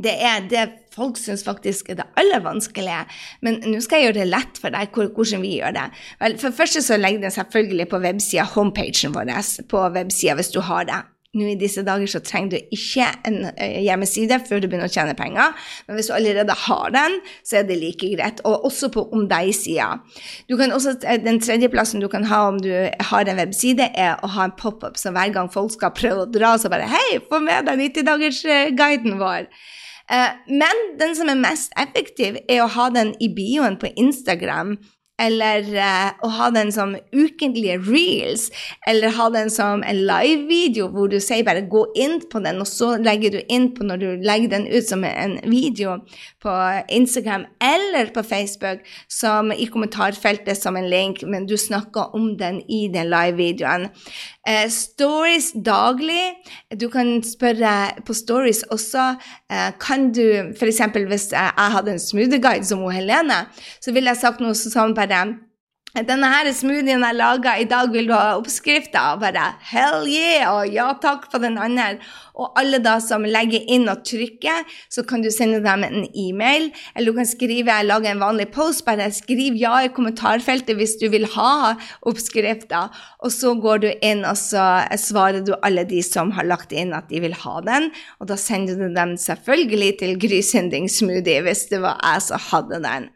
det 0.00 0.14
er 0.24 0.46
det 0.48 0.62
folk 0.94 1.18
syns 1.20 1.42
faktisk 1.44 1.90
er 1.92 1.98
det 1.98 2.06
aller 2.20 2.40
vanskelige. 2.44 3.02
Men 3.44 3.60
nå 3.66 3.82
skal 3.84 4.00
jeg 4.00 4.10
gjøre 4.10 4.20
det 4.22 4.28
lett 4.30 4.60
for 4.60 4.72
deg 4.72 4.96
hvordan 4.96 5.44
vi 5.44 5.56
gjør 5.58 5.76
det. 5.76 5.86
Vel, 6.22 6.36
for 6.40 6.48
det 6.48 6.60
første 6.60 6.82
så 6.84 6.96
legger 6.96 7.26
den 7.26 7.34
selvfølgelig 7.34 7.88
på 7.90 8.00
websida, 8.04 8.46
homepagen 8.54 9.16
vår 9.16 9.32
på 9.70 9.84
websida 9.96 10.38
hvis 10.38 10.52
du 10.54 10.62
har 10.64 10.88
det. 10.88 11.02
Nå 11.38 11.46
i 11.46 11.58
disse 11.58 11.84
dager 11.86 12.10
så 12.10 12.18
trenger 12.26 12.56
du 12.56 12.74
ikke 12.74 13.06
en 13.28 13.44
eh, 13.52 13.78
hjemmeside 13.84 14.40
før 14.48 14.58
du 14.58 14.66
begynner 14.66 14.90
å 14.90 14.92
tjene 14.92 15.14
penger, 15.18 15.54
men 15.86 15.98
hvis 15.98 16.10
du 16.10 16.14
allerede 16.16 16.56
har 16.64 16.94
den, 16.94 17.18
så 17.46 17.60
er 17.60 17.68
det 17.68 17.78
like 17.78 18.10
greit. 18.16 18.42
Og 18.48 18.66
også 18.66 18.90
på 18.90 19.04
om 19.14 19.28
deg-sida. 19.30 19.92
Eh, 20.50 21.20
den 21.22 21.38
tredje 21.42 21.70
plassen 21.70 22.02
du 22.02 22.08
kan 22.10 22.26
ha 22.30 22.42
om 22.48 22.58
du 22.62 22.70
har 23.12 23.30
en 23.30 23.42
webside, 23.42 23.92
er 23.94 24.18
å 24.26 24.32
ha 24.34 24.48
en 24.48 24.56
pop-up, 24.58 24.98
så 24.98 25.14
hver 25.14 25.30
gang 25.36 25.50
folk 25.54 25.76
skal 25.76 25.94
prøve 25.94 26.26
å 26.26 26.30
dra, 26.30 26.56
så 26.58 26.72
bare 26.72 26.90
Hei, 26.90 27.20
få 27.30 27.38
med 27.44 27.70
deg 27.70 27.78
90-dagersguiden 27.84 29.20
vår. 29.22 29.46
Eh, 30.10 30.30
men 30.50 30.86
den 30.98 31.14
som 31.14 31.30
er 31.30 31.38
mest 31.38 31.76
effektiv, 31.78 32.42
er 32.50 32.64
å 32.64 32.72
ha 32.74 32.90
den 32.90 33.14
i 33.22 33.30
bioen 33.30 33.78
på 33.78 33.92
Instagram 33.94 34.80
eller 35.20 35.66
uh, 35.76 36.10
å 36.24 36.30
ha 36.38 36.48
den 36.54 36.72
som 36.72 36.96
ukentlige 37.12 37.78
reels, 37.84 38.48
eller 38.88 39.14
ha 39.16 39.28
den 39.34 39.50
som 39.52 39.84
en 39.86 40.02
live-video 40.08 40.88
hvor 40.94 41.10
du 41.12 41.18
sier 41.20 41.44
bare 41.46 41.66
'gå 41.68 41.84
inn 41.96 42.20
på 42.32 42.42
den', 42.44 42.60
og 42.60 42.68
så 42.68 42.96
legger 42.96 43.36
du 43.36 43.40
inn 43.48 43.70
på 43.76 43.86
når 43.86 44.02
du 44.02 44.08
legger 44.24 44.48
den 44.56 44.66
ut 44.66 44.86
som 44.88 45.04
en 45.04 45.38
video 45.44 45.98
på 46.42 46.54
Instagram 46.88 47.46
eller 47.60 48.12
på 48.14 48.22
Facebook 48.22 48.80
som 49.08 49.52
i 49.52 49.66
kommentarfeltet 49.66 50.56
som 50.56 50.76
en 50.76 50.88
link, 50.90 51.22
men 51.22 51.46
du 51.46 51.56
snakker 51.56 52.14
om 52.14 52.36
den 52.38 52.62
i 52.68 52.88
den 52.92 53.10
live-videoen. 53.10 53.88
Uh, 54.48 54.68
stories 54.72 55.50
daglig. 55.52 56.32
Du 56.80 56.88
kan 56.88 57.22
spørre 57.22 58.02
på 58.06 58.14
stories 58.16 58.62
også 58.72 59.14
Eh, 59.50 59.72
Kan 59.80 60.12
du 60.14 60.22
f.eks. 60.56 60.80
hvis 61.08 61.32
jeg 61.32 61.50
hadde 61.56 61.90
en 61.90 61.98
smoothie-guide 61.98 62.64
som 62.64 62.84
Helene, 62.90 63.46
så 63.80 63.92
ville 63.92 64.10
jeg 64.10 64.16
sagt 64.20 64.40
noe 64.40 64.54
sånn 64.54 64.94
bare 64.94 65.24
denne 65.90 66.28
her 66.30 66.46
smoothien 66.54 67.02
jeg 67.02 67.16
laga 67.18 67.56
i 67.58 67.66
dag, 67.66 67.90
vil 67.90 68.06
du 68.06 68.12
ha 68.14 68.36
oppskrifta? 68.38 69.16
Bare 69.18 69.48
hell 69.72 70.06
yeah! 70.06 70.46
Og 70.52 70.70
ja 70.70 70.86
takk 71.02 71.26
på 71.32 71.40
den 71.42 71.58
andre. 71.58 71.96
Og 72.38 72.54
alle 72.60 72.78
da 72.78 72.94
som 73.02 73.26
legger 73.26 73.66
inn 73.74 73.90
og 73.90 74.04
trykker, 74.06 74.62
så 74.86 75.02
kan 75.04 75.24
du 75.24 75.32
sende 75.34 75.58
dem 75.64 75.84
en 75.84 76.06
e-mail. 76.14 76.70
Eller 76.94 77.10
du 77.10 77.18
kan 77.18 77.28
skrive, 77.28 77.74
jeg 77.74 77.88
lager 77.90 78.12
en 78.12 78.22
vanlig 78.22 78.48
post. 78.54 78.84
Bare 78.86 79.10
skriv 79.12 79.58
ja 79.58 79.82
i 79.82 79.90
kommentarfeltet 79.92 80.78
hvis 80.78 80.94
du 81.02 81.08
vil 81.10 81.26
ha 81.34 81.74
oppskrifta. 82.06 82.86
Og 83.26 83.34
så 83.34 83.56
går 83.58 83.84
du 83.84 83.90
inn 83.98 84.22
og 84.22 84.38
så 84.38 84.86
svarer 84.94 85.42
du 85.42 85.56
alle 85.58 85.84
de 85.90 86.04
som 86.06 86.30
har 86.38 86.46
lagt 86.46 86.70
inn 86.70 86.94
at 86.94 87.10
de 87.10 87.18
vil 87.26 87.34
ha 87.42 87.60
den. 87.66 87.90
Og 88.22 88.30
da 88.30 88.38
sender 88.38 88.78
du 88.78 88.86
dem 88.94 89.18
selvfølgelig 89.18 89.96
til 90.04 90.18
Grysynding 90.22 90.86
smoothie 90.86 91.42
hvis 91.42 91.66
det 91.74 91.82
var 91.82 91.98
jeg 91.98 92.30
som 92.30 92.50
hadde 92.52 92.86
den. 92.86 93.10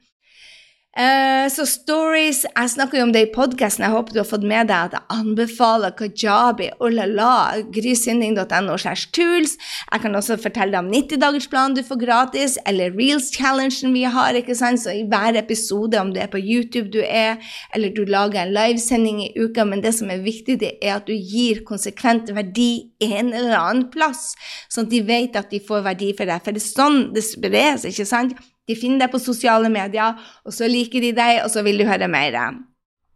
Uh, 0.95 1.49
så 1.51 1.65
stories 1.67 2.45
Jeg 2.47 2.71
snakker 2.71 3.01
jo 3.01 3.05
om 3.09 3.13
det 3.15 3.25
i 3.25 3.31
podkasten. 3.35 3.83
Jeg 3.83 3.91
håper 3.91 4.15
du 4.15 4.21
har 4.21 4.29
fått 4.29 4.45
med 4.47 4.69
deg 4.71 4.93
at 4.93 4.93
jeg 4.95 5.03
anbefaler 5.11 5.91
Kajabi, 5.99 6.69
oh 6.79 6.93
la 6.93 7.09
la, 7.11 7.31
grysynding.no. 7.75 8.77
Jeg 8.79 10.03
kan 10.05 10.15
også 10.15 10.37
fortelle 10.39 10.71
deg 10.71 10.79
om 10.79 10.93
90-dagersplanen 10.93 11.75
du 11.75 11.83
får 11.89 11.99
gratis, 11.99 12.55
eller 12.71 12.95
Reels-challengen 12.95 13.91
vi 13.97 14.05
har. 14.07 14.39
ikke 14.39 14.55
sant? 14.55 14.85
Så 14.85 14.95
i 14.95 15.03
hver 15.11 15.35
episode, 15.41 15.99
om 15.99 16.15
du 16.15 16.23
er 16.23 16.31
på 16.31 16.39
YouTube 16.39 16.93
du 16.95 17.03
er, 17.03 17.43
eller 17.75 17.91
du 17.91 18.05
lager 18.07 18.45
en 18.45 18.55
livesending 18.55 19.25
i 19.27 19.33
uka, 19.35 19.67
men 19.67 19.83
det 19.83 19.97
som 19.99 20.15
er 20.15 20.23
viktig, 20.23 20.61
det 20.63 20.77
er 20.79 21.01
at 21.01 21.11
du 21.11 21.15
gir 21.15 21.65
konsekvent 21.67 22.31
verdi 22.39 22.95
en 23.03 23.35
eller 23.35 23.59
annen 23.59 23.87
plass, 23.91 24.37
sånn 24.71 24.87
at 24.87 24.95
de 24.95 25.03
vet 25.11 25.43
at 25.43 25.51
de 25.51 25.59
får 25.59 25.89
verdi 25.91 26.15
for 26.15 26.31
deg. 26.31 26.45
For 26.45 26.55
det 26.55 26.63
er 26.63 26.71
sånn 26.71 27.01
det 27.19 27.27
spres, 27.27 27.91
ikke 27.91 28.07
sant? 28.07 28.39
De 28.69 28.77
finner 28.79 29.05
deg 29.05 29.13
på 29.13 29.21
sosiale 29.23 29.71
medier, 29.73 30.21
og 30.45 30.55
så 30.57 30.69
liker 30.71 31.05
de 31.05 31.13
deg, 31.17 31.43
og 31.45 31.51
så 31.53 31.65
vil 31.67 31.83
du 31.83 31.85
høre 31.89 32.09
mer. 32.09 32.39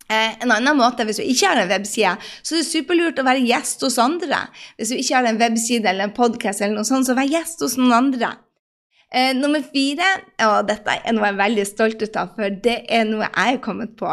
Eh, 0.08 0.34
en 0.42 0.52
annen 0.52 0.76
måte, 0.76 1.04
Hvis 1.04 1.20
du 1.20 1.22
ikke 1.22 1.52
har 1.52 1.62
en 1.62 1.68
webside, 1.68 2.16
så 2.42 2.54
er 2.54 2.62
det 2.62 2.68
superlurt 2.68 3.20
å 3.20 3.24
være 3.28 3.44
gjest 3.44 3.82
hos 3.84 3.98
andre. 3.98 4.48
Hvis 4.76 4.92
du 4.92 4.96
ikke 4.96 5.16
har 5.16 5.28
en 5.28 5.40
webside 5.40 5.88
eller 5.88 6.08
en 6.08 6.16
podkast, 6.16 6.60
så 6.60 7.16
vær 7.16 7.28
gjest 7.28 7.60
hos 7.60 7.76
noen 7.76 7.92
andre. 7.92 8.36
Eh, 9.12 9.32
nummer 9.36 9.62
fire, 9.64 10.08
og 10.44 10.68
dette 10.68 11.00
er 11.04 11.12
noe 11.12 11.24
jeg 11.24 11.34
er 11.34 11.44
veldig 11.44 11.66
stolt 11.66 12.16
av, 12.16 12.34
for 12.36 12.48
det 12.64 12.84
er 12.88 13.04
noe 13.08 13.24
jeg 13.24 13.54
er 13.54 13.62
kommet 13.64 13.96
på 13.96 14.08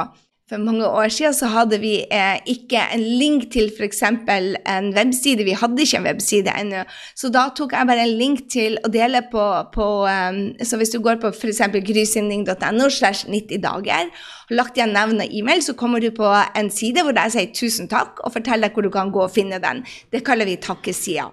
for 0.50 0.62
mange 0.62 0.86
år 0.86 1.10
siden 1.10 1.34
så 1.34 1.48
hadde 1.50 1.80
vi 1.82 1.94
eh, 2.14 2.38
ikke 2.46 2.78
en 2.94 3.02
link 3.02 3.48
til 3.54 3.72
f.eks. 3.74 4.04
en 4.06 4.92
webside. 4.94 5.44
Vi 5.44 5.56
hadde 5.58 5.82
ikke 5.82 5.98
en 5.98 6.06
webside 6.06 6.54
ennå. 6.54 6.84
Så 7.18 7.32
da 7.34 7.48
tok 7.58 7.74
jeg 7.74 7.88
bare 7.90 8.04
en 8.06 8.14
link 8.20 8.44
til 8.54 8.78
å 8.86 8.92
dele 8.94 9.24
på, 9.32 9.46
på 9.74 9.88
um, 10.06 10.38
Så 10.62 10.78
hvis 10.78 10.94
du 10.94 11.00
går 11.02 11.18
på 11.24 11.32
f.eks. 11.34 11.64
grysynding.no 11.90 12.90
slash 12.94 13.26
90 13.26 13.64
dager, 13.64 14.12
og 14.46 14.54
lagt 14.60 14.78
igjen 14.78 14.94
navn 14.94 15.26
og 15.26 15.34
e-mail, 15.34 15.66
så 15.66 15.74
kommer 15.74 16.04
du 16.04 16.12
på 16.14 16.30
en 16.30 16.70
side 16.70 17.02
hvor 17.02 17.18
jeg 17.18 17.34
sier 17.34 17.50
tusen 17.58 17.90
takk, 17.90 18.22
og 18.22 18.38
forteller 18.38 18.70
deg 18.70 18.78
hvor 18.78 18.86
du 18.86 18.94
kan 18.94 19.10
gå 19.10 19.26
og 19.26 19.34
finne 19.34 19.58
den. 19.64 19.82
Det 20.14 20.22
kaller 20.28 20.46
vi 20.46 20.60
takkesida. 20.62 21.32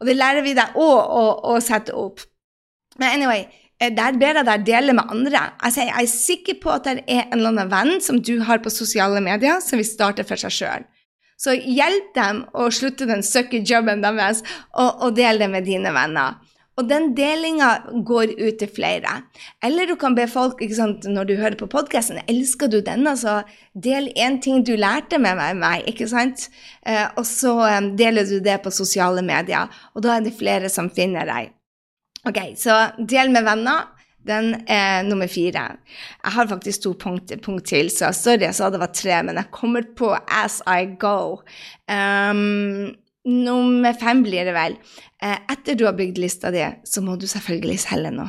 Og 0.00 0.10
det 0.10 0.18
lærer 0.18 0.42
vi 0.42 0.58
deg 0.58 0.74
òg 0.74 0.98
å, 0.98 1.24
å 1.54 1.60
sette 1.62 1.94
opp. 1.94 2.26
Men 2.98 3.14
anyway, 3.14 3.46
der 3.80 4.16
ber 4.20 4.36
jeg 4.40 4.46
deg 4.48 4.64
dele 4.66 4.92
med 4.96 5.08
andre. 5.08 5.46
Altså, 5.64 5.86
jeg 5.88 6.04
er 6.04 6.10
sikker 6.12 6.58
på 6.60 6.72
at 6.74 6.84
det 6.84 6.98
er 7.06 7.22
en 7.24 7.38
eller 7.38 7.52
annen 7.54 7.70
venn 7.72 8.02
som 8.04 8.20
du 8.20 8.34
har 8.44 8.60
på 8.60 8.72
sosiale 8.72 9.22
medier, 9.24 9.62
som 9.64 9.80
vil 9.80 9.88
starte 9.88 10.26
for 10.28 10.40
seg 10.40 10.52
sjøl. 10.52 10.84
Så 11.40 11.54
hjelp 11.56 12.12
dem 12.16 12.42
å 12.52 12.68
slutte 12.68 13.08
den 13.08 13.24
sucky 13.24 13.62
jobben 13.64 14.04
deres, 14.04 14.42
og, 14.76 15.06
og 15.06 15.16
del 15.16 15.40
det 15.40 15.48
med 15.48 15.64
dine 15.64 15.94
venner. 15.96 16.36
Og 16.78 16.86
den 16.88 17.10
delinga 17.16 17.70
går 18.08 18.34
ut 18.38 18.58
til 18.60 18.70
flere. 18.72 19.16
Eller 19.64 19.88
du 19.88 19.96
kan 20.00 20.14
be 20.16 20.24
folk 20.30 20.62
sant, 20.72 21.04
når 21.04 21.28
du 21.28 21.34
hører 21.40 21.58
på 21.60 21.68
podkasten 21.68 22.22
Elsker 22.30 22.70
du 22.72 22.78
denne, 22.84 23.12
så 23.20 23.42
del 23.74 24.08
én 24.16 24.38
ting 24.40 24.64
du 24.64 24.72
lærte 24.80 25.20
med 25.20 25.40
meg. 25.60 25.84
ikke 25.90 26.08
sant? 26.08 26.48
Eh, 26.86 27.06
og 27.16 27.26
så 27.28 27.56
eh, 27.68 27.80
deler 28.00 28.28
du 28.28 28.38
det 28.44 28.60
på 28.64 28.72
sosiale 28.72 29.24
medier, 29.24 29.68
og 29.94 30.04
da 30.06 30.16
er 30.16 30.24
det 30.24 30.36
flere 30.38 30.72
som 30.72 30.88
finner 30.92 31.28
deg. 31.28 31.52
Ok, 32.28 32.38
så 32.60 32.76
del 32.98 33.32
med 33.32 33.46
venner. 33.48 33.88
Den 34.26 34.52
er 34.68 35.02
nummer 35.06 35.30
fire. 35.32 35.62
Jeg 36.20 36.32
har 36.34 36.48
faktisk 36.50 36.82
to 36.84 36.92
punkt, 36.92 37.32
punkt 37.40 37.70
til, 37.70 37.88
så 37.88 38.10
sorry 38.12 38.44
jeg 38.44 38.56
sa 38.58 38.68
det 38.68 38.82
var 38.82 38.92
tre, 38.92 39.22
men 39.24 39.40
jeg 39.40 39.48
kommer 39.54 39.86
på 39.96 40.10
as 40.28 40.58
I 40.68 40.90
go. 41.00 41.40
Um, 41.88 42.90
nummer 43.24 43.96
fem 43.96 44.20
blir 44.26 44.44
det 44.44 44.52
vel. 44.56 44.76
Uh, 45.24 45.38
etter 45.54 45.78
du 45.78 45.86
har 45.88 45.96
bygd 45.96 46.20
lista 46.20 46.52
di, 46.52 46.66
så 46.84 47.00
må 47.00 47.16
du 47.16 47.24
selvfølgelig 47.30 47.78
selge 47.86 48.12
noe. 48.18 48.28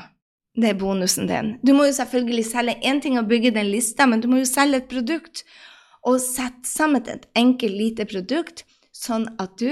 Det 0.56 0.71
er 0.71 0.80
bonusen 0.80 1.27
din. 1.27 1.54
Du 1.63 1.73
må 1.75 1.88
jo 1.88 1.99
selvfølgelig 1.99 2.47
selge 2.47 2.80
én 2.88 3.04
ting 3.04 3.19
å 3.19 3.27
bygge 3.27 3.54
den 3.56 3.69
lista, 3.71 4.08
men 4.08 4.23
du 4.23 4.27
må 4.32 4.41
jo 4.41 4.47
selge 4.47 4.82
et 4.82 4.89
produkt. 4.91 5.45
Og 6.08 6.17
sette 6.23 6.67
sammen 6.67 7.04
et 7.12 7.27
enkelt, 7.38 7.77
lite 7.77 8.08
produkt, 8.10 8.63
sånn 8.95 9.27
at 9.39 9.60
du 9.60 9.69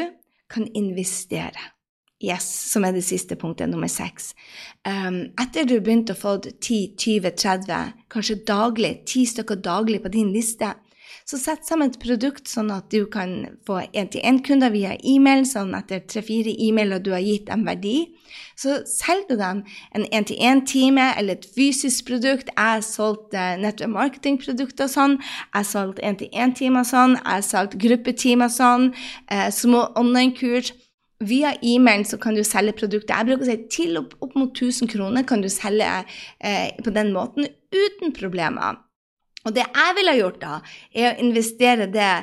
kan 0.51 0.67
investere. 0.77 1.71
Yes, 2.19 2.43
som 2.71 2.84
er 2.84 2.91
det 2.91 3.05
siste 3.08 3.38
punktet, 3.39 3.69
nummer 3.71 3.88
seks. 3.88 4.34
Um, 4.84 5.29
etter 5.39 5.63
du 5.63 5.77
begynte 5.79 6.17
å 6.17 6.19
få 6.19 6.36
10-20-30, 6.43 7.93
kanskje 8.12 8.41
daglig, 8.43 9.05
ti 9.08 9.23
stykker 9.29 9.62
daglig 9.63 10.01
på 10.03 10.12
din 10.12 10.34
liste, 10.36 10.73
så 11.29 11.38
sett 11.38 11.67
sammen 11.67 11.91
et 11.91 11.99
produkt 12.01 12.49
sånn 12.49 12.71
at 12.73 12.89
du 12.91 13.03
kan 13.12 13.45
få 13.67 13.84
én-til-én-kunder 13.86 14.71
via 14.73 14.95
e-mail, 15.05 15.43
sånn 15.45 15.75
etter 15.77 16.01
tre-fire 16.10 16.51
e-mailer 16.65 16.99
du 17.05 17.12
har 17.13 17.21
gitt 17.23 17.47
dem 17.47 17.67
verdi. 17.67 18.10
Så 18.58 18.79
selger 18.89 19.29
du 19.29 19.43
dem 19.43 19.62
en 19.95 20.08
én-til-én-time 20.10 21.05
eller 21.21 21.38
et 21.38 21.47
fysisk 21.55 22.10
produkt. 22.10 22.49
Jeg 22.49 22.58
har 22.58 22.84
solgt 22.86 23.38
uh, 23.38 23.55
nettopp 23.62 23.93
marketingprodukter 23.93 24.89
sånn. 24.89 25.19
Jeg 25.21 25.55
har 25.62 25.69
solgt 25.69 26.03
én-til-én-timer 26.03 26.88
sånn. 26.91 27.15
Jeg 27.21 27.29
har 27.29 27.45
solgt 27.45 27.79
gruppetimer 27.79 28.51
sånn. 28.53 28.91
Uh, 29.29 29.47
små 29.53 29.86
online-kurs. 30.01 30.73
Via 31.19 31.51
e-mailen 31.62 32.05
så 32.08 32.17
kan 32.17 32.36
du 32.36 32.43
selge 32.47 32.77
produkter. 32.79 33.17
Jeg 33.17 33.27
bruker 33.27 33.43
å 33.43 33.49
si 33.49 33.58
til 33.71 33.97
opp, 33.99 34.13
opp 34.23 34.36
mot 34.39 34.53
1000 34.55 34.88
kroner 34.91 35.25
kan 35.27 35.41
du 35.43 35.49
selge 35.51 35.88
eh, 36.39 36.71
på 36.79 36.93
den 36.95 37.12
måten 37.15 37.49
uten 37.75 38.13
problemer. 38.15 38.79
Og 39.43 39.55
det 39.55 39.65
jeg 39.67 39.95
ville 39.97 40.17
gjort 40.19 40.39
da, 40.39 40.60
er 40.95 41.12
å 41.12 41.19
investere 41.23 41.89
det 41.91 42.13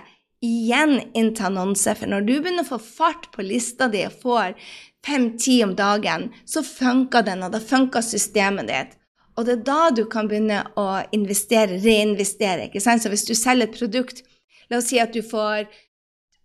igjen 0.45 0.99
inn 1.17 1.33
til 1.37 1.51
annonse. 1.51 1.93
For 1.97 2.09
når 2.09 2.25
du 2.25 2.35
begynner 2.39 2.65
å 2.65 2.71
få 2.71 2.81
fart 2.81 3.31
på 3.35 3.45
lista 3.45 3.89
di 3.93 4.05
og 4.09 4.17
får 4.23 4.55
fem-ti 5.07 5.59
om 5.65 5.75
dagen, 5.77 6.31
så 6.49 6.65
funker 6.67 7.25
den, 7.27 7.45
og 7.47 7.53
da 7.55 7.61
funker 7.63 8.05
systemet 8.05 8.71
ditt. 8.71 8.97
Og 9.37 9.45
det 9.45 9.59
er 9.59 9.67
da 9.69 9.81
du 9.93 10.07
kan 10.09 10.29
begynne 10.29 10.63
å 10.81 10.87
investere, 11.13 11.83
reinvestere. 11.85 12.71
ikke 12.71 12.81
sant? 12.81 13.05
Så 13.05 13.13
hvis 13.13 13.27
du 13.29 13.35
selger 13.37 13.69
et 13.69 13.77
produkt, 13.77 14.25
la 14.71 14.81
oss 14.81 14.89
si 14.91 14.99
at 14.99 15.13
du 15.13 15.21
får 15.23 15.69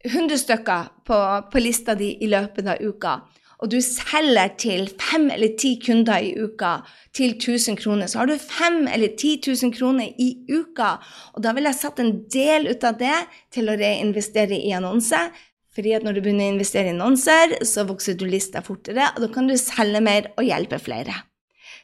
100 0.08 0.38
stykker 0.42 0.90
på, 1.08 1.20
på, 1.52 1.62
lista 1.62 1.96
di 1.96 2.16
i 2.24 2.30
løpet 2.32 2.68
av 2.74 2.82
uka, 2.82 3.20
og 3.62 3.70
du 3.70 3.78
selger 3.86 4.56
til 4.58 4.88
fem 4.98 5.28
eller 5.30 5.54
ti 5.62 5.76
kunder 5.84 6.24
i 6.26 6.32
uka 6.34 6.80
til 7.14 7.36
1000 7.36 7.78
kroner, 7.78 8.10
så 8.10 8.24
har 8.24 8.32
du 8.32 8.34
5 8.34 8.88
eller 8.90 9.14
10 9.14 9.38
000 9.46 9.74
kroner 9.76 10.10
i 10.18 10.32
uka. 10.50 10.96
Og 11.38 11.44
da 11.46 11.54
vil 11.54 11.70
jeg 11.70 11.78
satt 11.78 12.02
en 12.02 12.16
del 12.34 12.72
ut 12.72 12.88
av 12.90 12.98
det 12.98 13.20
til 13.54 13.70
å 13.70 13.78
reinvestere 13.78 14.58
i 14.58 14.74
annonse. 14.74 15.20
Fordi 15.76 15.94
at 15.96 16.04
når 16.04 16.18
du 16.18 16.24
begynner 16.26 16.50
å 16.50 16.56
investere 16.56 16.90
i 16.90 16.96
annonser, 16.96 17.60
så 17.64 17.86
vokser 17.88 18.18
du 18.18 18.26
lista 18.28 18.64
fortere, 18.66 19.12
og 19.14 19.22
da 19.24 19.30
kan 19.32 19.46
du 19.48 19.54
selge 19.60 20.02
mer 20.04 20.32
og 20.34 20.44
hjelpe 20.44 20.82
flere. 20.82 21.14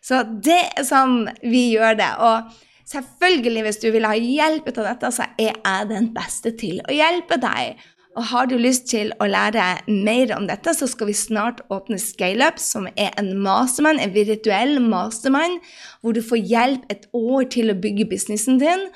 Så 0.03 0.23
det 0.43 0.60
er 0.73 0.88
sånn 0.88 1.27
vi 1.45 1.69
gjør 1.75 1.95
det. 1.99 2.10
Og 2.25 2.58
selvfølgelig, 2.89 3.63
hvis 3.67 3.80
du 3.86 3.88
vil 3.93 4.08
ha 4.10 4.15
hjelp 4.17 4.67
ut 4.67 4.82
av 4.82 4.89
dette, 4.89 5.13
så 5.13 5.30
er 5.38 5.53
jeg 5.53 5.88
den 5.93 6.10
beste 6.15 6.51
til 6.60 6.82
å 6.84 6.97
hjelpe 6.97 7.39
deg. 7.43 7.80
Og 8.17 8.25
har 8.32 8.47
du 8.49 8.56
lyst 8.58 8.88
til 8.89 9.12
å 9.21 9.27
lære 9.30 9.63
mer 9.88 10.32
om 10.34 10.47
dette, 10.49 10.73
så 10.73 10.88
skal 10.89 11.12
vi 11.12 11.13
snart 11.17 11.62
åpne 11.73 11.99
ScaleUp, 12.01 12.58
som 12.58 12.88
er 12.97 13.12
en 13.21 13.36
mastermind, 13.45 14.01
en 14.01 14.15
virtuell 14.15 14.80
mastermind, 14.82 15.60
hvor 16.01 16.17
du 16.17 16.23
får 16.25 16.41
hjelp 16.41 16.88
et 16.93 17.06
år 17.13 17.45
til 17.53 17.69
å 17.69 17.77
bygge 17.77 18.10
businessen 18.10 18.58
din. 18.62 18.88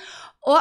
Og 0.49 0.59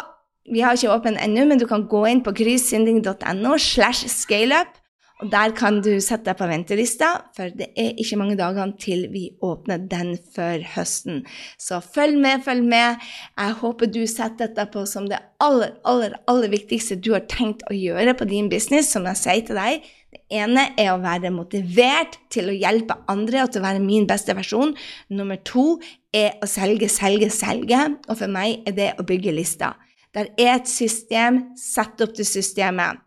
vi 0.53 0.61
har 0.61 0.77
ikke 0.77 0.93
åpen 0.93 1.17
ennå, 1.17 1.47
men 1.49 1.63
du 1.63 1.65
kan 1.71 1.87
gå 1.89 2.05
inn 2.11 2.21
på 2.27 2.35
kryssinding.no 2.37 3.57
slash 3.57 4.11
scaleup 4.13 4.80
og 5.21 5.31
Der 5.33 5.53
kan 5.57 5.81
du 5.85 5.91
sette 6.01 6.31
deg 6.31 6.39
på 6.39 6.49
ventelista, 6.49 7.11
for 7.37 7.53
det 7.53 7.71
er 7.79 7.99
ikke 8.01 8.17
mange 8.17 8.39
dagene 8.39 8.77
til 8.81 9.05
vi 9.13 9.27
åpner 9.45 9.83
den 9.91 10.15
før 10.35 10.65
høsten. 10.75 11.25
Så 11.61 11.83
følg 11.85 12.17
med, 12.23 12.45
følg 12.47 12.65
med. 12.65 13.03
Jeg 13.37 13.57
håper 13.61 13.91
du 13.93 14.01
setter 14.09 14.49
dette 14.49 14.65
på 14.73 14.87
som 14.89 15.11
det 15.11 15.21
aller, 15.43 15.75
aller, 15.85 16.17
aller 16.31 16.53
viktigste 16.53 16.97
du 17.05 17.13
har 17.13 17.27
tenkt 17.29 17.67
å 17.69 17.77
gjøre 17.77 18.17
på 18.17 18.29
din 18.31 18.49
business, 18.53 18.89
som 18.95 19.09
jeg 19.11 19.21
sier 19.21 19.45
til 19.51 19.61
deg. 19.61 19.85
Det 20.11 20.23
ene 20.41 20.71
er 20.81 20.95
å 20.95 21.03
være 21.03 21.31
motivert 21.35 22.17
til 22.33 22.49
å 22.51 22.57
hjelpe 22.57 22.97
andre 23.13 23.45
og 23.45 23.53
til 23.53 23.63
å 23.63 23.69
være 23.69 23.85
min 23.85 24.09
beste 24.09 24.35
versjon. 24.35 24.73
Nummer 25.13 25.39
to 25.45 25.77
er 26.17 26.41
å 26.41 26.49
selge, 26.51 26.89
selge, 26.91 27.29
selge. 27.35 27.85
Og 28.09 28.17
for 28.17 28.33
meg 28.33 28.65
er 28.67 28.79
det 28.79 28.91
å 28.97 29.07
bygge 29.07 29.37
lister. 29.37 29.77
Der 30.17 30.33
er 30.41 30.57
et 30.57 30.71
system. 30.71 31.45
Sett 31.61 32.01
opp 32.03 32.17
det 32.17 32.27
systemet. 32.27 33.05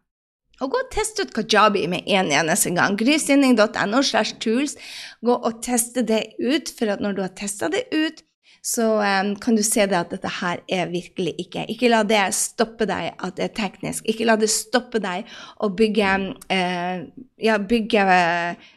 Og 0.64 0.72
gå 0.72 0.80
og 0.80 0.92
test 0.94 1.20
ut 1.20 1.34
Kajabi 1.36 1.88
med 1.92 2.08
en 2.08 2.32
eneste 2.32 2.72
gang. 2.76 2.96
Grysynding.no 3.00 4.02
slash 4.02 4.38
tools. 4.40 4.78
Gå 5.26 5.36
og 5.36 5.60
teste 5.66 6.06
det 6.08 6.38
ut, 6.40 6.72
for 6.78 6.94
når 7.04 7.18
du 7.18 7.26
har 7.26 7.34
testa 7.36 7.68
det 7.72 7.84
ut, 7.92 8.24
så 8.64 8.86
um, 9.04 9.34
kan 9.44 9.58
du 9.60 9.64
se 9.66 9.84
det 9.92 9.98
at 9.98 10.14
dette 10.14 10.30
her 10.40 10.62
er 10.72 10.86
virkelig 10.88 11.34
ikke 11.42 11.66
Ikke 11.68 11.90
la 11.92 12.00
det 12.08 12.22
stoppe 12.32 12.88
deg 12.88 13.10
at 13.12 13.36
det 13.36 13.50
er 13.50 13.58
teknisk. 13.58 14.08
Ikke 14.08 14.28
la 14.30 14.38
det 14.40 14.48
stoppe 14.54 15.02
deg 15.04 15.28
å 15.60 15.68
bygge, 15.68 16.14
uh, 16.48 17.04
ja, 17.44 17.58
bygge 17.60 18.08
uh, 18.08 18.72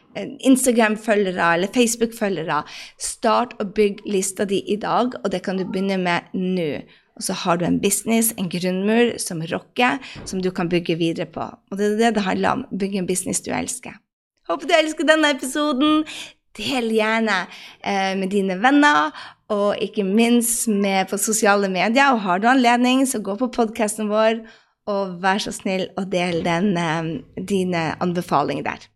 Instagram-følgere 0.49 1.53
eller 1.55 1.71
Facebook-følgere. 1.71 2.61
Start 2.99 3.55
å 3.63 3.69
bygge 3.79 4.11
lista 4.11 4.47
di 4.49 4.59
i 4.73 4.75
dag, 4.81 5.15
og 5.23 5.31
det 5.31 5.45
kan 5.45 5.55
du 5.55 5.63
begynne 5.63 6.01
med 6.03 6.35
nå. 6.35 6.71
Og 7.17 7.25
så 7.25 7.33
har 7.33 7.57
du 7.57 7.65
en 7.65 7.79
business, 7.81 8.31
en 8.37 8.49
grunnmur, 8.49 9.15
som 9.21 9.41
rocker, 9.51 9.97
som 10.25 10.41
du 10.41 10.51
kan 10.53 10.69
bygge 10.69 10.97
videre 10.99 11.25
på. 11.25 11.45
Og 11.71 11.79
det 11.79 11.91
er 11.91 11.97
det 12.01 12.15
det 12.17 12.25
handler 12.27 12.59
om. 12.59 12.65
Bygge 12.71 13.01
en 13.01 13.09
business 13.09 13.41
du 13.45 13.51
elsker. 13.55 13.97
Håper 14.47 14.69
du 14.69 14.75
elsker 14.77 15.07
denne 15.09 15.33
episoden. 15.35 16.05
Del 16.57 16.91
gjerne 16.93 17.43
eh, 17.85 18.13
med 18.17 18.31
dine 18.33 18.55
venner, 18.61 19.11
og 19.53 19.77
ikke 19.81 20.05
minst 20.07 20.65
med 20.69 21.09
på 21.11 21.19
sosiale 21.21 21.69
medier. 21.69 22.13
Og 22.13 22.23
har 22.25 22.41
du 22.41 22.47
anledning, 22.49 23.03
så 23.05 23.21
gå 23.21 23.35
på 23.37 23.51
podkasten 23.53 24.09
vår, 24.09 24.41
og 24.87 25.17
vær 25.21 25.41
så 25.43 25.53
snill 25.53 25.89
og 25.99 26.07
del 26.13 26.41
den, 26.45 26.71
eh, 26.77 27.11
dine 27.37 27.89
anbefalinger 28.01 28.69
der. 28.71 28.87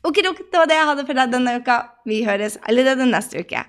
Ok, 0.00 0.22
det 0.22 0.56
var 0.56 0.68
det 0.68 0.78
jeg 0.78 0.88
hadde 0.88 1.04
for 1.08 1.18
deg 1.18 1.34
denne 1.34 1.58
uka. 1.60 1.82
Vi 2.08 2.22
høres 2.24 2.56
allerede 2.68 3.08
neste 3.08 3.42
uke. 3.44 3.66